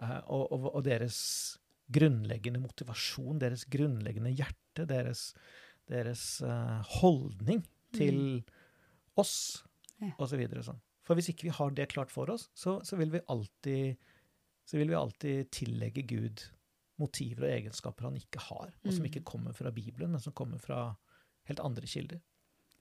[0.01, 1.19] Eh, og, og, og deres
[1.93, 5.31] grunnleggende motivasjon, deres grunnleggende hjerte, deres,
[5.89, 7.63] deres eh, holdning
[7.95, 8.43] til
[9.17, 9.63] oss,
[9.97, 10.11] Ja.
[10.19, 10.37] og så.
[10.61, 10.81] Sånn.
[11.07, 13.95] For hvis ikke vi har det klart for oss, så, så, vil vi alltid,
[14.67, 16.43] så vil vi alltid tillegge Gud
[17.01, 19.09] motiver og egenskaper han ikke har, og som Mm.
[19.09, 20.95] ikke kommer fra Bibelen, men som kommer fra
[21.49, 22.19] helt andre kilder.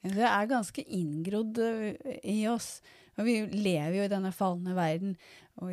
[0.03, 2.81] Det er ganske inngrodd eh, i oss.
[3.17, 5.17] Og vi lever jo i denne falne verden
[5.57, 5.73] hvor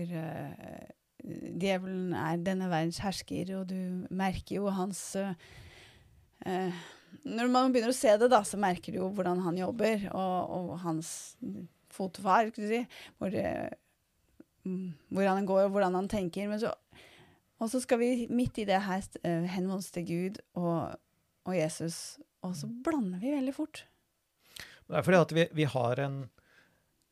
[1.23, 5.35] djevelen er denne verdens hersker, og du merker jo hans eh,
[6.47, 6.81] eh,
[7.23, 10.57] Når man begynner å se det, da, så merker du jo hvordan han jobber, og,
[10.57, 11.13] og hans
[11.93, 12.81] fotfar, skal du si,
[13.21, 13.69] hvor, eh,
[14.67, 16.49] mm, hvor han går, og hvordan han tenker.
[16.51, 16.73] Men så,
[17.61, 20.97] og så skal vi midt i det her uh, henvende oss til Gud og,
[21.47, 23.85] og Jesus, og så blander vi veldig fort.
[24.89, 26.15] Det er fordi at vi, vi har en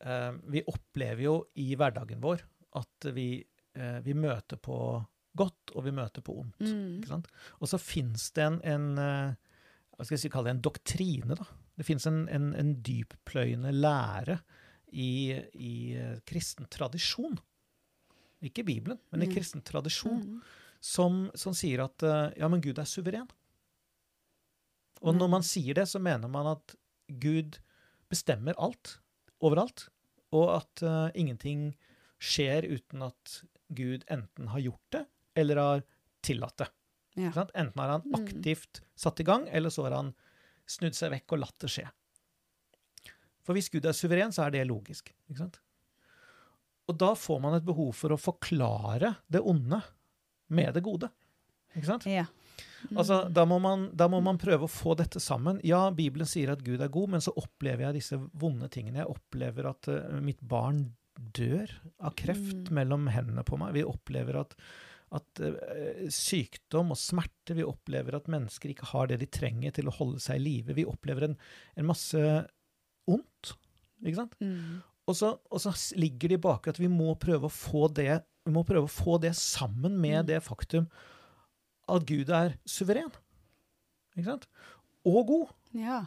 [0.04, 2.42] eh, Vi opplever jo i hverdagen vår
[2.78, 3.51] at vi, eh,
[4.04, 4.76] vi møter på
[5.34, 6.60] godt, og vi møter på ondt.
[6.60, 7.22] Mm.
[7.60, 9.34] Og så fins det en, en eh,
[9.96, 11.36] hva skal jeg si, kalle det en doktrine.
[11.38, 11.46] da.
[11.78, 14.38] Det fins en, en, en dyppløyende lære
[14.92, 17.38] i, i eh, kristen tradisjon.
[18.44, 19.32] Ikke Bibelen, men i Mm.
[19.36, 20.20] kristen tradisjon.
[20.20, 20.42] Mm.
[20.82, 23.28] Som, som sier at eh, ja, men Gud er suveren.
[25.02, 25.30] Og når Mm.
[25.38, 26.74] man sier det, så mener man at
[27.08, 27.58] Gud
[28.10, 28.98] bestemmer alt,
[29.40, 29.88] overalt,
[30.32, 31.74] og at uh, ingenting
[32.22, 33.42] skjer uten at
[33.74, 35.04] Gud enten har gjort det,
[35.34, 35.82] eller har
[36.22, 36.68] tillatt det.
[37.20, 37.32] Ja.
[37.54, 38.14] Enten har han Mm.
[38.20, 40.14] aktivt satt i gang, eller så har han
[40.66, 41.88] snudd seg vekk og latt det skje.
[43.42, 45.10] For hvis Gud er suveren, så er det logisk.
[46.88, 49.82] Og da får man et behov for å forklare det onde
[50.52, 51.10] med det gode.
[51.76, 52.06] Ikke sant?
[52.06, 52.26] Ja.
[52.90, 52.98] Mm.
[52.98, 55.60] Altså, da må, man, da må man prøve å få dette sammen.
[55.64, 59.00] Ja, Bibelen sier at Gud er god, men så opplever jeg disse vonde tingene.
[59.04, 60.82] Jeg opplever at uh, mitt barn
[61.18, 61.70] dør
[62.00, 62.74] av kreft Mm.
[62.74, 63.74] mellom hendene på meg.
[63.74, 64.54] Vi opplever at,
[65.12, 69.88] at uh, sykdom og smerte Vi opplever at mennesker ikke har det de trenger til
[69.88, 70.74] å holde seg i live.
[70.74, 71.36] Vi opplever en,
[71.76, 72.16] en masse
[73.08, 73.52] ondt.
[74.02, 74.36] Ikke sant?
[74.40, 74.80] Mm.
[75.06, 78.22] Og så, og så ligger det i bakgrunnen at vi må prøve å få det
[78.44, 80.26] vi må prøve å få det sammen med Mm.
[80.26, 80.88] det faktum
[81.88, 83.10] at Gud er suveren.
[84.16, 84.46] Ikke sant?
[85.06, 85.52] Og god.
[85.74, 86.00] Ja.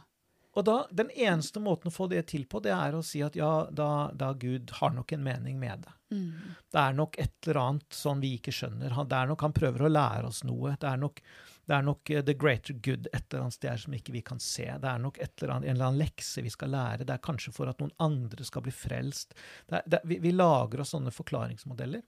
[0.55, 3.35] Og da, den eneste måten å få det til på, det er å si at
[3.35, 5.95] ja, da, da Gud har nok en mening med det.
[6.15, 6.53] Mm.
[6.71, 8.95] Det er nok et eller annet sånn vi ikke skjønner.
[8.95, 10.77] Han, det er nok han prøver å lære oss noe.
[10.79, 11.19] Det er nok,
[11.67, 14.39] det er nok eh, the greater good et eller annet sted som ikke vi kan
[14.39, 14.69] se.
[14.79, 17.03] Det er nok et eller annet, en eller annen lekse vi skal lære.
[17.03, 19.35] Det er kanskje for at noen andre skal bli frelst.
[19.67, 22.07] Det er, det, vi, vi lager oss sånne forklaringsmodeller.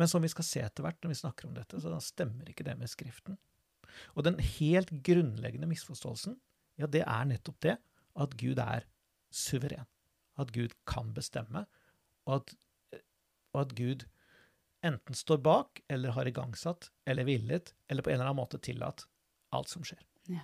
[0.00, 2.66] Men som vi skal se etter hvert når vi snakker om dette, så stemmer ikke
[2.66, 3.38] det med Skriften.
[4.16, 6.34] Og den helt grunnleggende misforståelsen,
[6.82, 7.76] ja, det er nettopp det
[8.22, 8.86] at Gud er
[9.32, 9.86] suveren.
[10.40, 11.66] At Gud kan bestemme,
[12.26, 12.54] og at,
[13.52, 14.06] og at Gud
[14.82, 19.06] enten står bak, eller har igangsatt, eller villet, eller på en eller annen måte tillatt
[19.54, 20.02] alt som skjer.
[20.32, 20.42] Ja.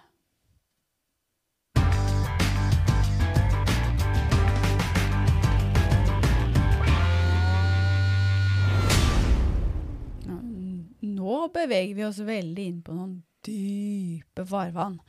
[10.28, 15.00] Nå- beveger vi oss veldig inn på noen dype farvann.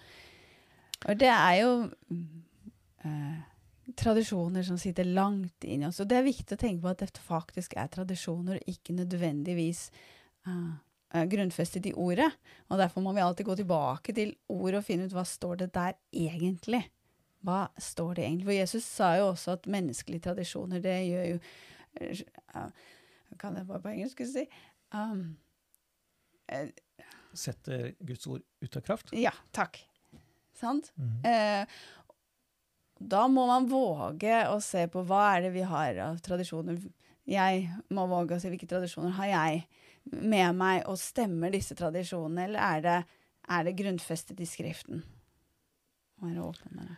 [1.08, 1.72] Og det er jo
[3.08, 3.40] eh,
[4.00, 6.02] tradisjoner som sitter langt inni oss.
[6.04, 9.88] Og det er viktig å tenke på at dette faktisk er tradisjoner, og ikke nødvendigvis
[10.46, 12.30] eh, grunnfestet i ordet.
[12.70, 15.72] Og derfor må vi alltid gå tilbake til ordet og finne ut hva står det
[15.78, 16.84] der egentlig.
[17.46, 18.50] Hva står det egentlig?
[18.50, 21.40] For Jesus sa jo også at menneskelige tradisjoner, det gjør jo
[22.02, 22.74] eh,
[23.40, 24.44] Kan jeg bare på engelsk si?
[24.92, 25.38] Um,
[26.52, 26.74] eh,
[27.38, 29.14] Setter Guds ord ut av kraft.
[29.14, 29.80] ja, takk.
[30.60, 30.92] Sant?
[31.00, 31.14] Mm.
[31.26, 31.80] Eh,
[33.00, 36.82] da må man våge å se på hva er det vi har av tradisjoner.
[37.30, 39.62] Jeg må våge å se hvilke tradisjoner har jeg
[40.10, 42.98] med meg, og stemmer disse tradisjonene, eller er det,
[43.56, 45.04] er det grunnfestet i Skriften?
[46.20, 46.98] Være åpen med det.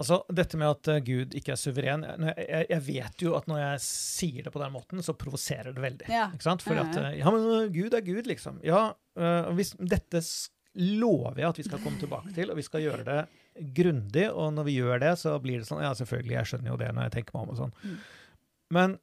[0.00, 3.50] Altså, dette med at eh, Gud ikke er suveren jeg, jeg, jeg vet jo at
[3.50, 6.06] når jeg sier det på den måten, så provoserer det veldig.
[6.08, 6.30] Ja.
[6.32, 6.64] Ikke sant?
[6.64, 7.10] For at ja.
[7.18, 8.62] eh, men eh, Gud er Gud, liksom.
[8.64, 8.86] Ja,
[9.52, 13.04] hvis, dette s- lover jeg at vi skal komme tilbake til, og vi skal gjøre
[13.08, 13.20] det
[13.74, 14.28] grundig.
[14.30, 16.90] Og når vi gjør det, så blir det sånn Ja, selvfølgelig, jeg skjønner jo det
[16.94, 17.72] når jeg tenker meg om og sånn.
[17.82, 17.96] Mm.
[18.78, 18.98] Men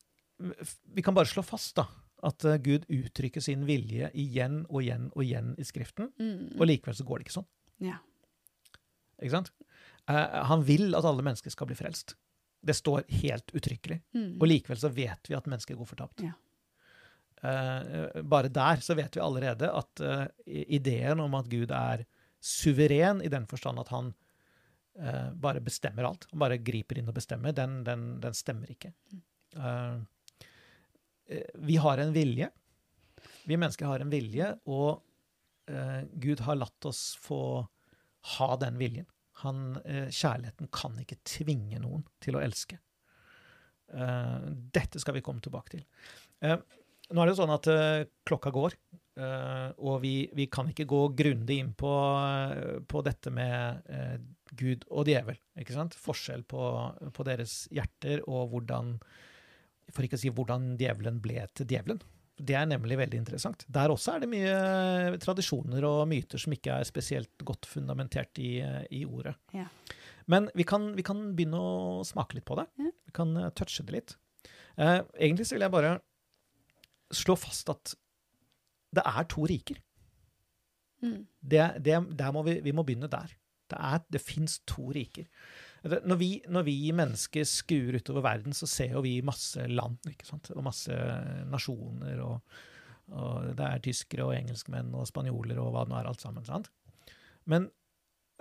[0.95, 1.87] vi kan bare slå fast, da,
[2.23, 6.55] at eh, Gud uttrykker sin vilje igjen og igjen og igjen i Skriften, Mm.
[6.59, 7.49] og likevel så går det ikke sånn.
[7.83, 7.97] Ja.
[9.21, 9.51] Ikke sant?
[10.07, 12.15] Eh, han vil at alle mennesker skal bli frelst.
[12.63, 13.99] Det står helt uttrykkelig.
[14.15, 14.37] Mm.
[14.41, 16.21] Og likevel så vet vi at mennesker går fortapt.
[16.25, 16.31] Ja.
[17.41, 22.05] Eh, bare der så vet vi allerede at eh, ideen om at Gud er
[22.41, 24.13] suveren i den forstand at han
[24.97, 28.93] eh, bare bestemmer alt, han bare griper inn og bestemmer, den, den, den stemmer ikke.
[31.57, 32.49] Vi har en vilje.
[33.47, 35.01] Vi mennesker har en vilje, og
[36.21, 37.39] Gud har latt oss få
[38.37, 39.07] ha den viljen.
[39.41, 42.77] Han, kjærligheten kan ikke tvinge noen til å elske.
[44.77, 45.87] Dette skal vi komme tilbake til.
[47.07, 48.75] Nå er det jo sånn at eh, klokka går.
[49.17, 53.87] eh, og vi, vi kan ikke gå grundig inn på, eh, på dette med
[54.57, 55.39] Gud og djevel.
[55.59, 55.95] ikke sant?
[55.95, 56.67] Forskjell på,
[57.13, 58.97] på deres hjerter og hvordan
[59.93, 62.01] For ikke å si hvordan djevelen ble til djevelen.
[62.37, 63.63] Det er nemlig veldig interessant.
[63.71, 68.59] Der også er det mye tradisjoner og myter som ikke er spesielt godt fundamentert i,
[68.93, 69.33] i ordet.
[69.55, 69.65] Ja.
[70.27, 72.67] Men vi kan, vi kan begynne å smake litt på det.
[72.77, 74.17] Vi kan touche det litt.
[74.77, 75.95] Eh, egentlig så vil jeg bare
[77.13, 77.93] slå fast at
[78.95, 79.77] det er to riker.
[81.03, 81.25] Mm.
[81.41, 83.33] Det, det, der må vi, vi må begynne der.
[83.69, 85.27] Det, er- det fins to riker.
[85.87, 89.99] Når vi, når vi mennesker skuer utover verden, så ser jo vi masse land
[90.55, 90.95] og masse
[91.51, 92.17] nasjoner.
[92.25, 92.57] Og,
[93.13, 96.47] og det er tyskere og engelskmenn og spanjoler og hva det nå er, alt sammen.
[96.47, 96.71] sant?
[97.47, 97.69] Men,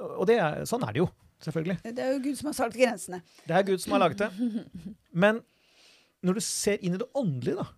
[0.00, 1.10] og det er, sånn er det jo,
[1.44, 1.76] selvfølgelig.
[1.92, 3.20] Det er jo Gud som har satt grensene.
[3.46, 4.64] Det er Gud som har laget det.
[5.12, 5.42] Men
[6.26, 7.68] når du ser inn i det åndelige, da.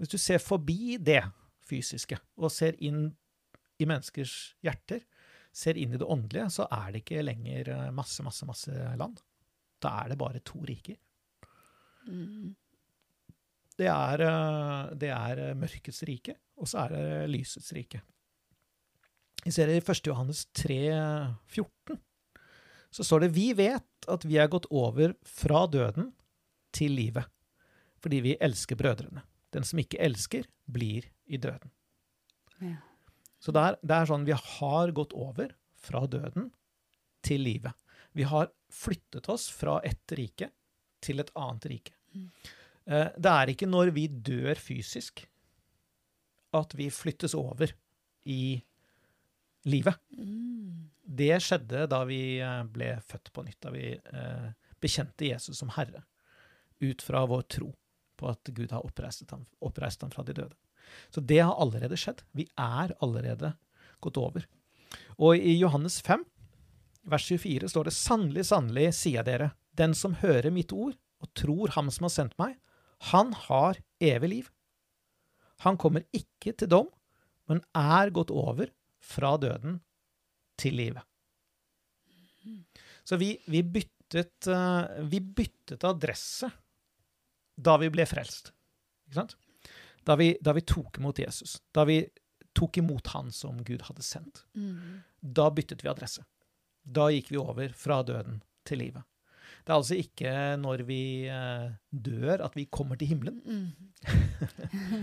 [0.00, 1.22] Hvis du ser forbi det
[1.66, 3.08] fysiske og ser inn
[3.80, 5.02] i menneskers hjerter,
[5.56, 9.20] ser inn i det åndelige, så er det ikke lenger eh, masse, masse, masse land.
[9.82, 10.98] Da er det bare to riker.
[12.06, 12.54] Mm.
[13.76, 18.02] Det er, eh, det er eh, mørkets rike, og så er det lysets rike.
[19.44, 20.02] Vi ser det i 1.
[20.08, 20.80] Johannes 3,
[21.54, 22.00] 14.
[22.90, 26.10] Så står det Vi vet at vi er gått over fra døden
[26.74, 27.28] til livet,
[28.02, 29.22] fordi vi elsker brødrene.
[29.56, 31.72] Den som ikke elsker, blir i døden.
[32.60, 32.76] Ja.
[33.40, 36.50] Så det er, det er sånn vi har gått over fra døden
[37.26, 37.72] til livet.
[38.16, 40.50] Vi har flyttet oss fra ett rike
[41.04, 41.94] til et annet rike.
[42.16, 42.28] Mm.
[42.86, 45.26] Eh, Det er ikke når vi dør fysisk
[46.56, 47.72] at vi flyttes over
[48.24, 48.56] i
[49.68, 49.98] livet.
[50.16, 50.88] Mm.
[51.06, 54.46] Det skjedde da vi eh, ble født på nytt, da vi eh,
[54.82, 56.02] bekjente Jesus som Herre,
[56.80, 57.70] ut fra vår tro
[58.18, 60.54] på at Gud har oppreist ham, oppreist ham fra de døde.
[61.10, 62.22] Så det har allerede skjedd.
[62.36, 63.54] Vi er allerede
[64.04, 64.46] gått over.
[65.18, 66.24] Og i Johannes 5,
[67.10, 71.72] vers 24, står det sannelig, sannelig, sier dere, den som hører mitt ord og tror
[71.76, 72.56] ham som har sendt meg,
[73.12, 74.46] han har evig liv.
[75.64, 76.88] Han kommer ikke til dom,
[77.48, 78.70] men er gått over
[79.02, 79.80] fra døden
[80.60, 81.04] til livet.
[83.06, 86.50] Så vi, vi, byttet, eh, vi byttet adresse
[87.56, 88.52] da vi ble frelst.
[89.08, 89.36] Ikke sant?
[90.06, 91.56] Da vi, da vi tok imot Jesus.
[91.74, 92.00] Da vi
[92.56, 94.44] tok imot han som Gud hadde sendt.
[94.54, 95.02] Mm.
[95.20, 96.22] Da byttet vi adresse.
[96.86, 99.02] Da gikk vi over fra døden til livet.
[99.66, 103.40] Det er altså ikke når vi eh, dør at vi kommer til himmelen.
[103.42, 103.72] Mm.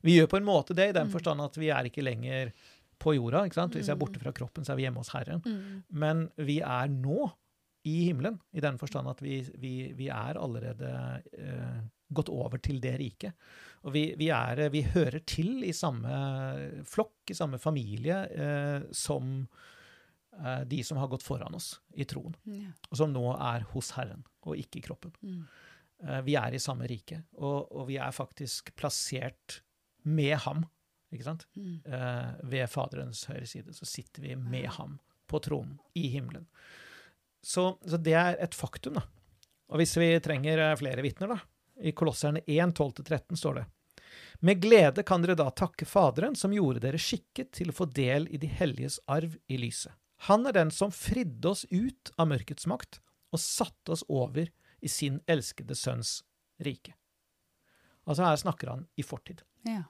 [0.00, 1.12] Vi gjør på en måte det i den Mm.
[1.12, 2.52] forstand at vi er ikke lenger
[2.98, 3.42] på jorda.
[3.44, 3.74] ikke sant?
[3.76, 5.42] Hvis vi er borte fra kroppen, så er vi hjemme hos Herren.
[5.44, 5.82] Mm.
[5.92, 7.30] Men vi er nå
[7.88, 10.90] i himmelen, i den forstand at vi, vi, vi er allerede
[11.32, 11.80] eh,
[12.12, 13.32] gått over til det riket.
[13.86, 16.10] Og vi, vi, er, vi hører til i samme
[16.84, 19.46] flokk, i samme familie, eh, som
[20.36, 22.72] eh, de som har gått foran oss i troen, Ja.
[22.90, 25.14] og som nå er hos Herren, og ikke i kroppen.
[25.24, 25.40] Mm.
[26.04, 29.62] Eh, vi er i samme rike, og, og vi er faktisk plassert
[30.04, 30.66] med ham,
[31.14, 31.48] ikke sant?
[31.56, 31.80] Mm.
[31.86, 34.98] eh, ved Faderens høyre side, så sitter vi med ham
[35.30, 36.46] på tronen i himmelen.
[37.42, 39.06] Så, så det er et faktum, da.
[39.70, 41.40] Og hvis vi trenger eh, flere vitner, da.
[41.80, 43.62] I Kolosserne 1, 12-13 står det
[44.44, 48.28] Med glede kan dere da takke Faderen, som gjorde dere skikket til å få del
[48.28, 49.94] i de helliges arv i lyset.
[50.28, 53.00] Han er den som fridde oss ut av mørkets makt
[53.32, 54.50] og satte oss over
[54.84, 56.18] i sin elskede sønns
[56.60, 56.92] rike.
[58.04, 59.40] Altså her snakker han i fortid.
[59.64, 59.86] Ja.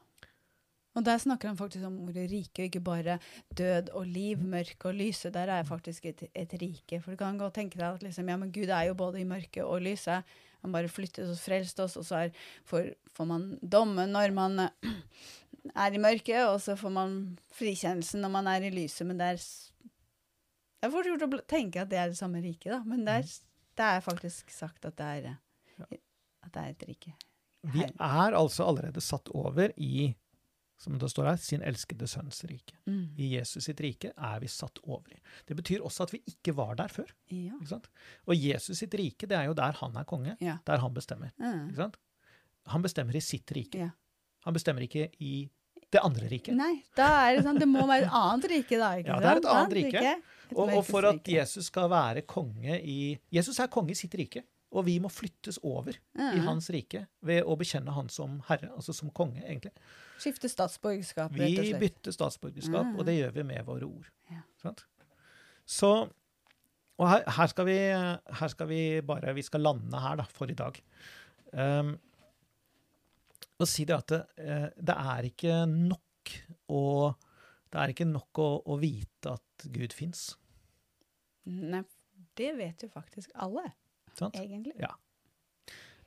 [0.99, 3.19] Og der snakker han faktisk om ordet rike, ikke bare
[3.57, 5.31] død og liv, mørke og lyse.
[5.31, 6.99] Der er faktisk et, et rike.
[7.01, 9.29] For du kan godt tenke deg at liksom, ja, men Gud er jo både i
[9.29, 10.27] mørket og lyset.
[10.65, 12.35] Han bare flyttet oss, frelst oss, og så er,
[12.69, 14.67] får, får man dommen når man
[15.87, 17.17] er i mørket, og så får man
[17.57, 19.07] frikjennelsen når man er i lyset.
[19.09, 19.47] Men det er
[20.81, 22.83] Det er fort gjort å tenke at det er det samme riket, da.
[22.89, 23.33] Men det er,
[23.77, 25.35] det er faktisk sagt at det er,
[25.87, 27.13] at det er et rike.
[27.69, 30.15] Vi er altså allerede satt over i,
[30.81, 32.79] som det står her, sin elskede sønns rike.
[32.89, 33.13] Mm.
[33.21, 35.19] I Jesus sitt rike er vi satt over i.
[35.49, 37.11] Det betyr også at vi ikke var der før.
[37.29, 37.59] Ja.
[38.25, 40.39] Og Jesus sitt rike, det er jo der han er konge.
[40.41, 40.57] Ja.
[40.67, 41.35] Der han bestemmer.
[41.37, 41.93] Mm.
[42.73, 43.89] Han bestemmer i sitt rike.
[43.89, 43.91] Ja.
[44.49, 45.51] Han bestemmer ikke i
[45.91, 46.55] det andre riket.
[46.57, 49.31] Nei, da er det sånn, det må være et annet rike da, ikke Ja, det
[49.31, 50.13] er et annet rike.
[50.55, 51.29] Og, og for at.
[51.31, 53.01] Jesus skal være konge i
[53.35, 57.43] Jesus er konge i sitt rike, og vi må flyttes over i hans rike ved
[57.43, 59.73] å bekjenne han som herre, altså som konge, egentlig.
[60.21, 62.95] Skifte statsborgerskap, rett og Vi bytter statsborgerskap, ja.
[62.95, 64.11] og det gjør vi med våre ord.
[64.31, 64.45] Ja.
[64.63, 64.85] Sant?
[65.67, 65.91] Så
[67.01, 67.79] Og her, her, skal vi,
[68.41, 70.77] her skal vi bare Vi skal lande her, da, for i dag.
[71.51, 71.95] Um,
[73.61, 76.35] og si det at det, eh, det er ikke nok
[76.73, 76.85] å
[77.71, 80.33] Det er ikke nok å, å vite at Gud fins.
[81.47, 81.85] Nei,
[82.35, 83.63] det vet jo faktisk alle,
[84.21, 84.37] Sant?
[84.41, 84.77] egentlig.
[84.81, 84.93] Ja.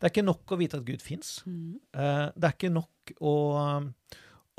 [0.04, 1.28] Det er ikke nok å vite at Gud fins.
[1.48, 1.76] Mm.
[1.96, 3.36] Eh, det er ikke nok å,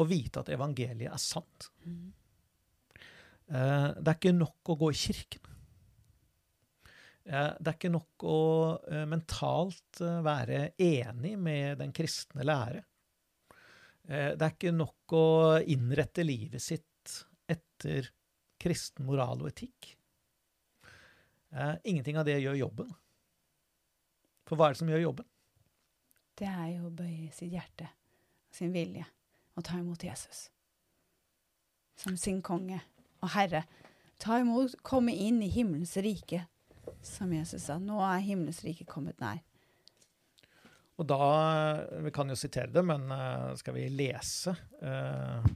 [0.01, 1.67] å vite at evangeliet er sant.
[1.85, 2.07] Mm.
[3.53, 5.51] Eh, det er ikke nok å gå i kirken.
[7.29, 8.41] Eh, det er ikke nok å
[9.13, 12.81] mentalt være enig med den kristne lære.
[14.05, 15.29] Det er ikke nok å
[15.61, 18.09] innrette livet sitt etter
[18.61, 19.93] kristen moral og etikk.
[21.85, 22.91] Ingenting av det gjør jobben.
[24.49, 25.29] For hva er det som gjør jobben?
[26.35, 27.87] Det er jo å bøye sitt hjerte,
[28.53, 29.05] sin vilje,
[29.55, 30.49] og ta imot Jesus.
[31.99, 32.81] Som sin konge
[33.23, 33.63] og herre.
[34.23, 36.43] Ta imot, komme inn i himmelens rike,
[37.05, 37.79] som Jesus sa.
[37.79, 39.41] Nå er himmelens rike kommet nær.
[40.95, 41.21] Og da
[42.05, 45.49] Vi kan jo sitere det, men eh, skal vi lese eh,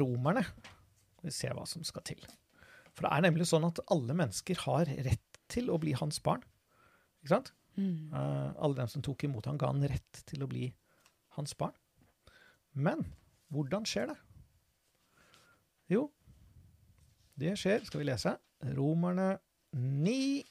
[0.00, 0.44] romerne?
[1.22, 2.22] Vi ser hva som skal til.
[2.92, 6.44] For det er nemlig sånn at alle mennesker har rett til å bli hans barn.
[7.20, 7.52] Ikke sant?
[7.80, 10.66] Eh, alle dem som tok imot ham, ga han rett til å bli
[11.38, 11.74] hans barn.
[12.72, 13.04] Men
[13.52, 14.18] hvordan skjer det?
[15.92, 16.06] Jo,
[17.36, 18.30] det skjer Skal vi lese?
[18.76, 19.34] Romerne
[19.76, 20.44] 9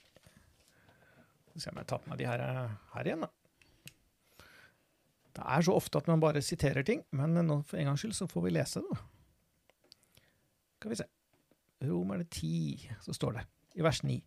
[1.42, 2.44] Skal vi se om jeg tar på meg de her,
[2.94, 3.32] her igjen, da.
[5.32, 8.18] Det er så ofte at man bare siterer ting, men nå, for en gangs skyld
[8.18, 8.98] så får vi lese det.
[10.82, 11.08] Skal vi se.
[11.88, 13.46] Romerne 10, så står det
[13.80, 14.20] i vers 9.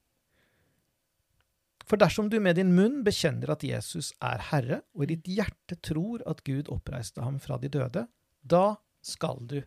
[1.85, 5.77] For dersom du med din munn bekjenner at Jesus er Herre, og i ditt hjerte
[5.85, 8.07] tror at Gud oppreiste ham fra de døde,
[8.41, 8.65] da
[9.05, 9.61] skal du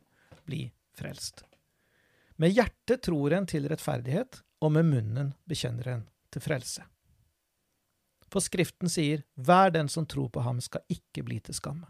[0.50, 0.66] bli
[0.98, 1.44] frelst.
[2.42, 6.86] Med hjertet tror en til rettferdighet, og med munnen bekjenner en til frelse.
[8.28, 11.88] For Skriften sier, hver den som tror på ham skal ikke bli til skamme.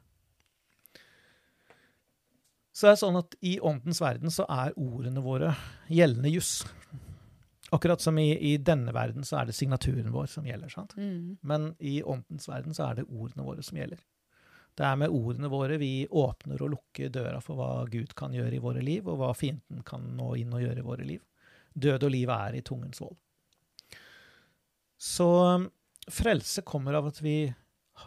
[2.78, 5.56] Så det er sånn at i åndens verden så er ordene våre
[5.90, 6.60] gjeldende juss.
[7.76, 10.72] Akkurat som i, i denne verden så er det signaturen vår som gjelder.
[10.72, 10.94] sant?
[10.98, 11.38] Mm.
[11.42, 14.00] Men i åndens verden så er det ordene våre som gjelder.
[14.78, 18.60] Det er med ordene våre vi åpner og lukker døra for hva Gud kan gjøre
[18.60, 21.24] i våre liv, og hva fienden kan nå inn og gjøre i våre liv.
[21.74, 23.18] Død og liv er i tungens vold.
[24.98, 25.68] Så um,
[26.10, 27.40] frelse kommer av at vi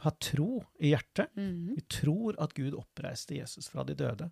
[0.01, 1.35] har tro i hjertet.
[1.35, 1.75] Mm.
[1.75, 4.31] Vi tror at Gud oppreiste Jesus fra de døde.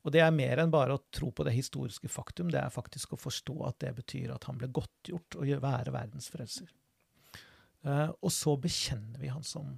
[0.00, 3.12] Og det er mer enn bare å tro på det historiske faktum, det er faktisk
[3.14, 6.70] å forstå at det betyr at han ble godtgjort å være verdens frelser.
[7.84, 9.76] Eh, og så bekjenner vi han som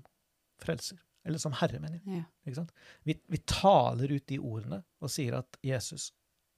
[0.63, 1.01] frelser.
[1.27, 2.23] Eller som herre, mener jeg.
[2.23, 2.25] Ja.
[2.47, 2.73] Ikke sant?
[3.07, 6.11] Vi, vi taler ut de ordene og sier at Jesus,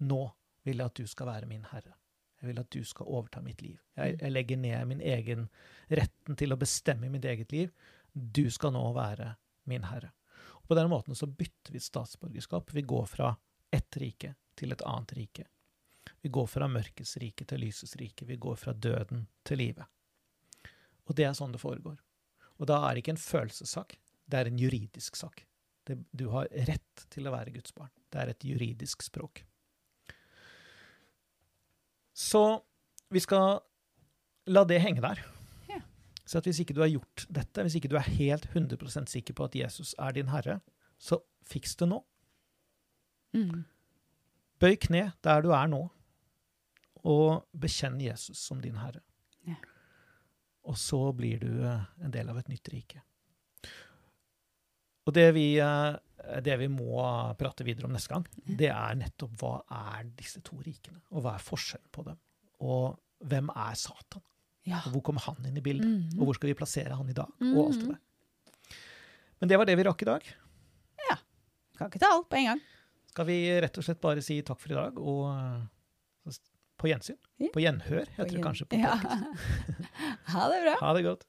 [0.05, 0.27] nå
[0.65, 1.97] vil jeg at du skal være min herre.
[2.41, 3.79] Jeg vil at du skal overta mitt liv.
[3.97, 5.47] Jeg, jeg legger ned min egen
[5.89, 7.73] retten til å bestemme mitt eget liv.
[8.13, 9.35] Du skal nå være
[9.69, 10.13] min herre.
[10.61, 12.73] Og på den måten så bytter vi statsborgerskap.
[12.77, 13.35] Vi går fra
[13.75, 15.47] ett rike til et annet rike.
[16.25, 18.27] Vi går fra mørkets rike til lysets rike.
[18.29, 19.85] Vi går fra døden til livet.
[21.05, 21.99] Og det er sånn det foregår.
[22.61, 23.97] Og da er det ikke en følelsessak,
[24.31, 25.43] det er en juridisk sak.
[25.85, 27.93] Det, du har rett til å være Guds barn.
[28.09, 29.43] Det er et juridisk språk.
[32.15, 32.63] Så
[33.13, 33.59] vi skal
[34.49, 35.21] la det henge der.
[35.69, 35.83] Ja.
[36.25, 39.49] Så hvis ikke du har gjort dette, hvis ikke du er helt 100% sikker på
[39.51, 40.61] at Jesus er din herre,
[40.97, 42.01] så fiks det nå.
[43.35, 43.65] Mm.
[44.63, 45.83] Bøy kne der du er nå,
[47.05, 49.03] og bekjenn Jesus som din herre.
[49.47, 49.57] Ja.
[50.65, 53.03] Og så blir du eh, en del av et nytt rike.
[55.05, 55.97] Og det vi, eh,
[56.41, 57.03] det vi må
[57.37, 59.51] prate videre om neste gang, det er nettopp hva
[59.99, 62.17] er disse to rikene, og hva er forskjellen på dem?
[62.65, 62.95] Og
[63.29, 64.23] hvem er Satan?
[64.65, 64.79] Ja.
[64.87, 65.85] Og hvor kommer han inn i bildet?
[65.91, 66.17] Mhm.
[66.21, 67.29] Og hvor skal vi plassere han i dag?
[67.43, 67.93] Og alt det Mhm.
[67.93, 68.01] der.
[69.41, 70.23] Men det var det vi rakk i dag.
[71.11, 71.17] Ja.
[71.77, 72.61] Kan ikke ta alt på en gang.
[73.15, 76.39] Skal vi rett og slett bare si takk for i dag, og eh,
[76.83, 77.19] på gjensyn?
[77.55, 78.97] På gjenhør, heter det kanskje på Ja.
[80.35, 80.73] Ha det bra.
[80.81, 81.23] Ha det godt.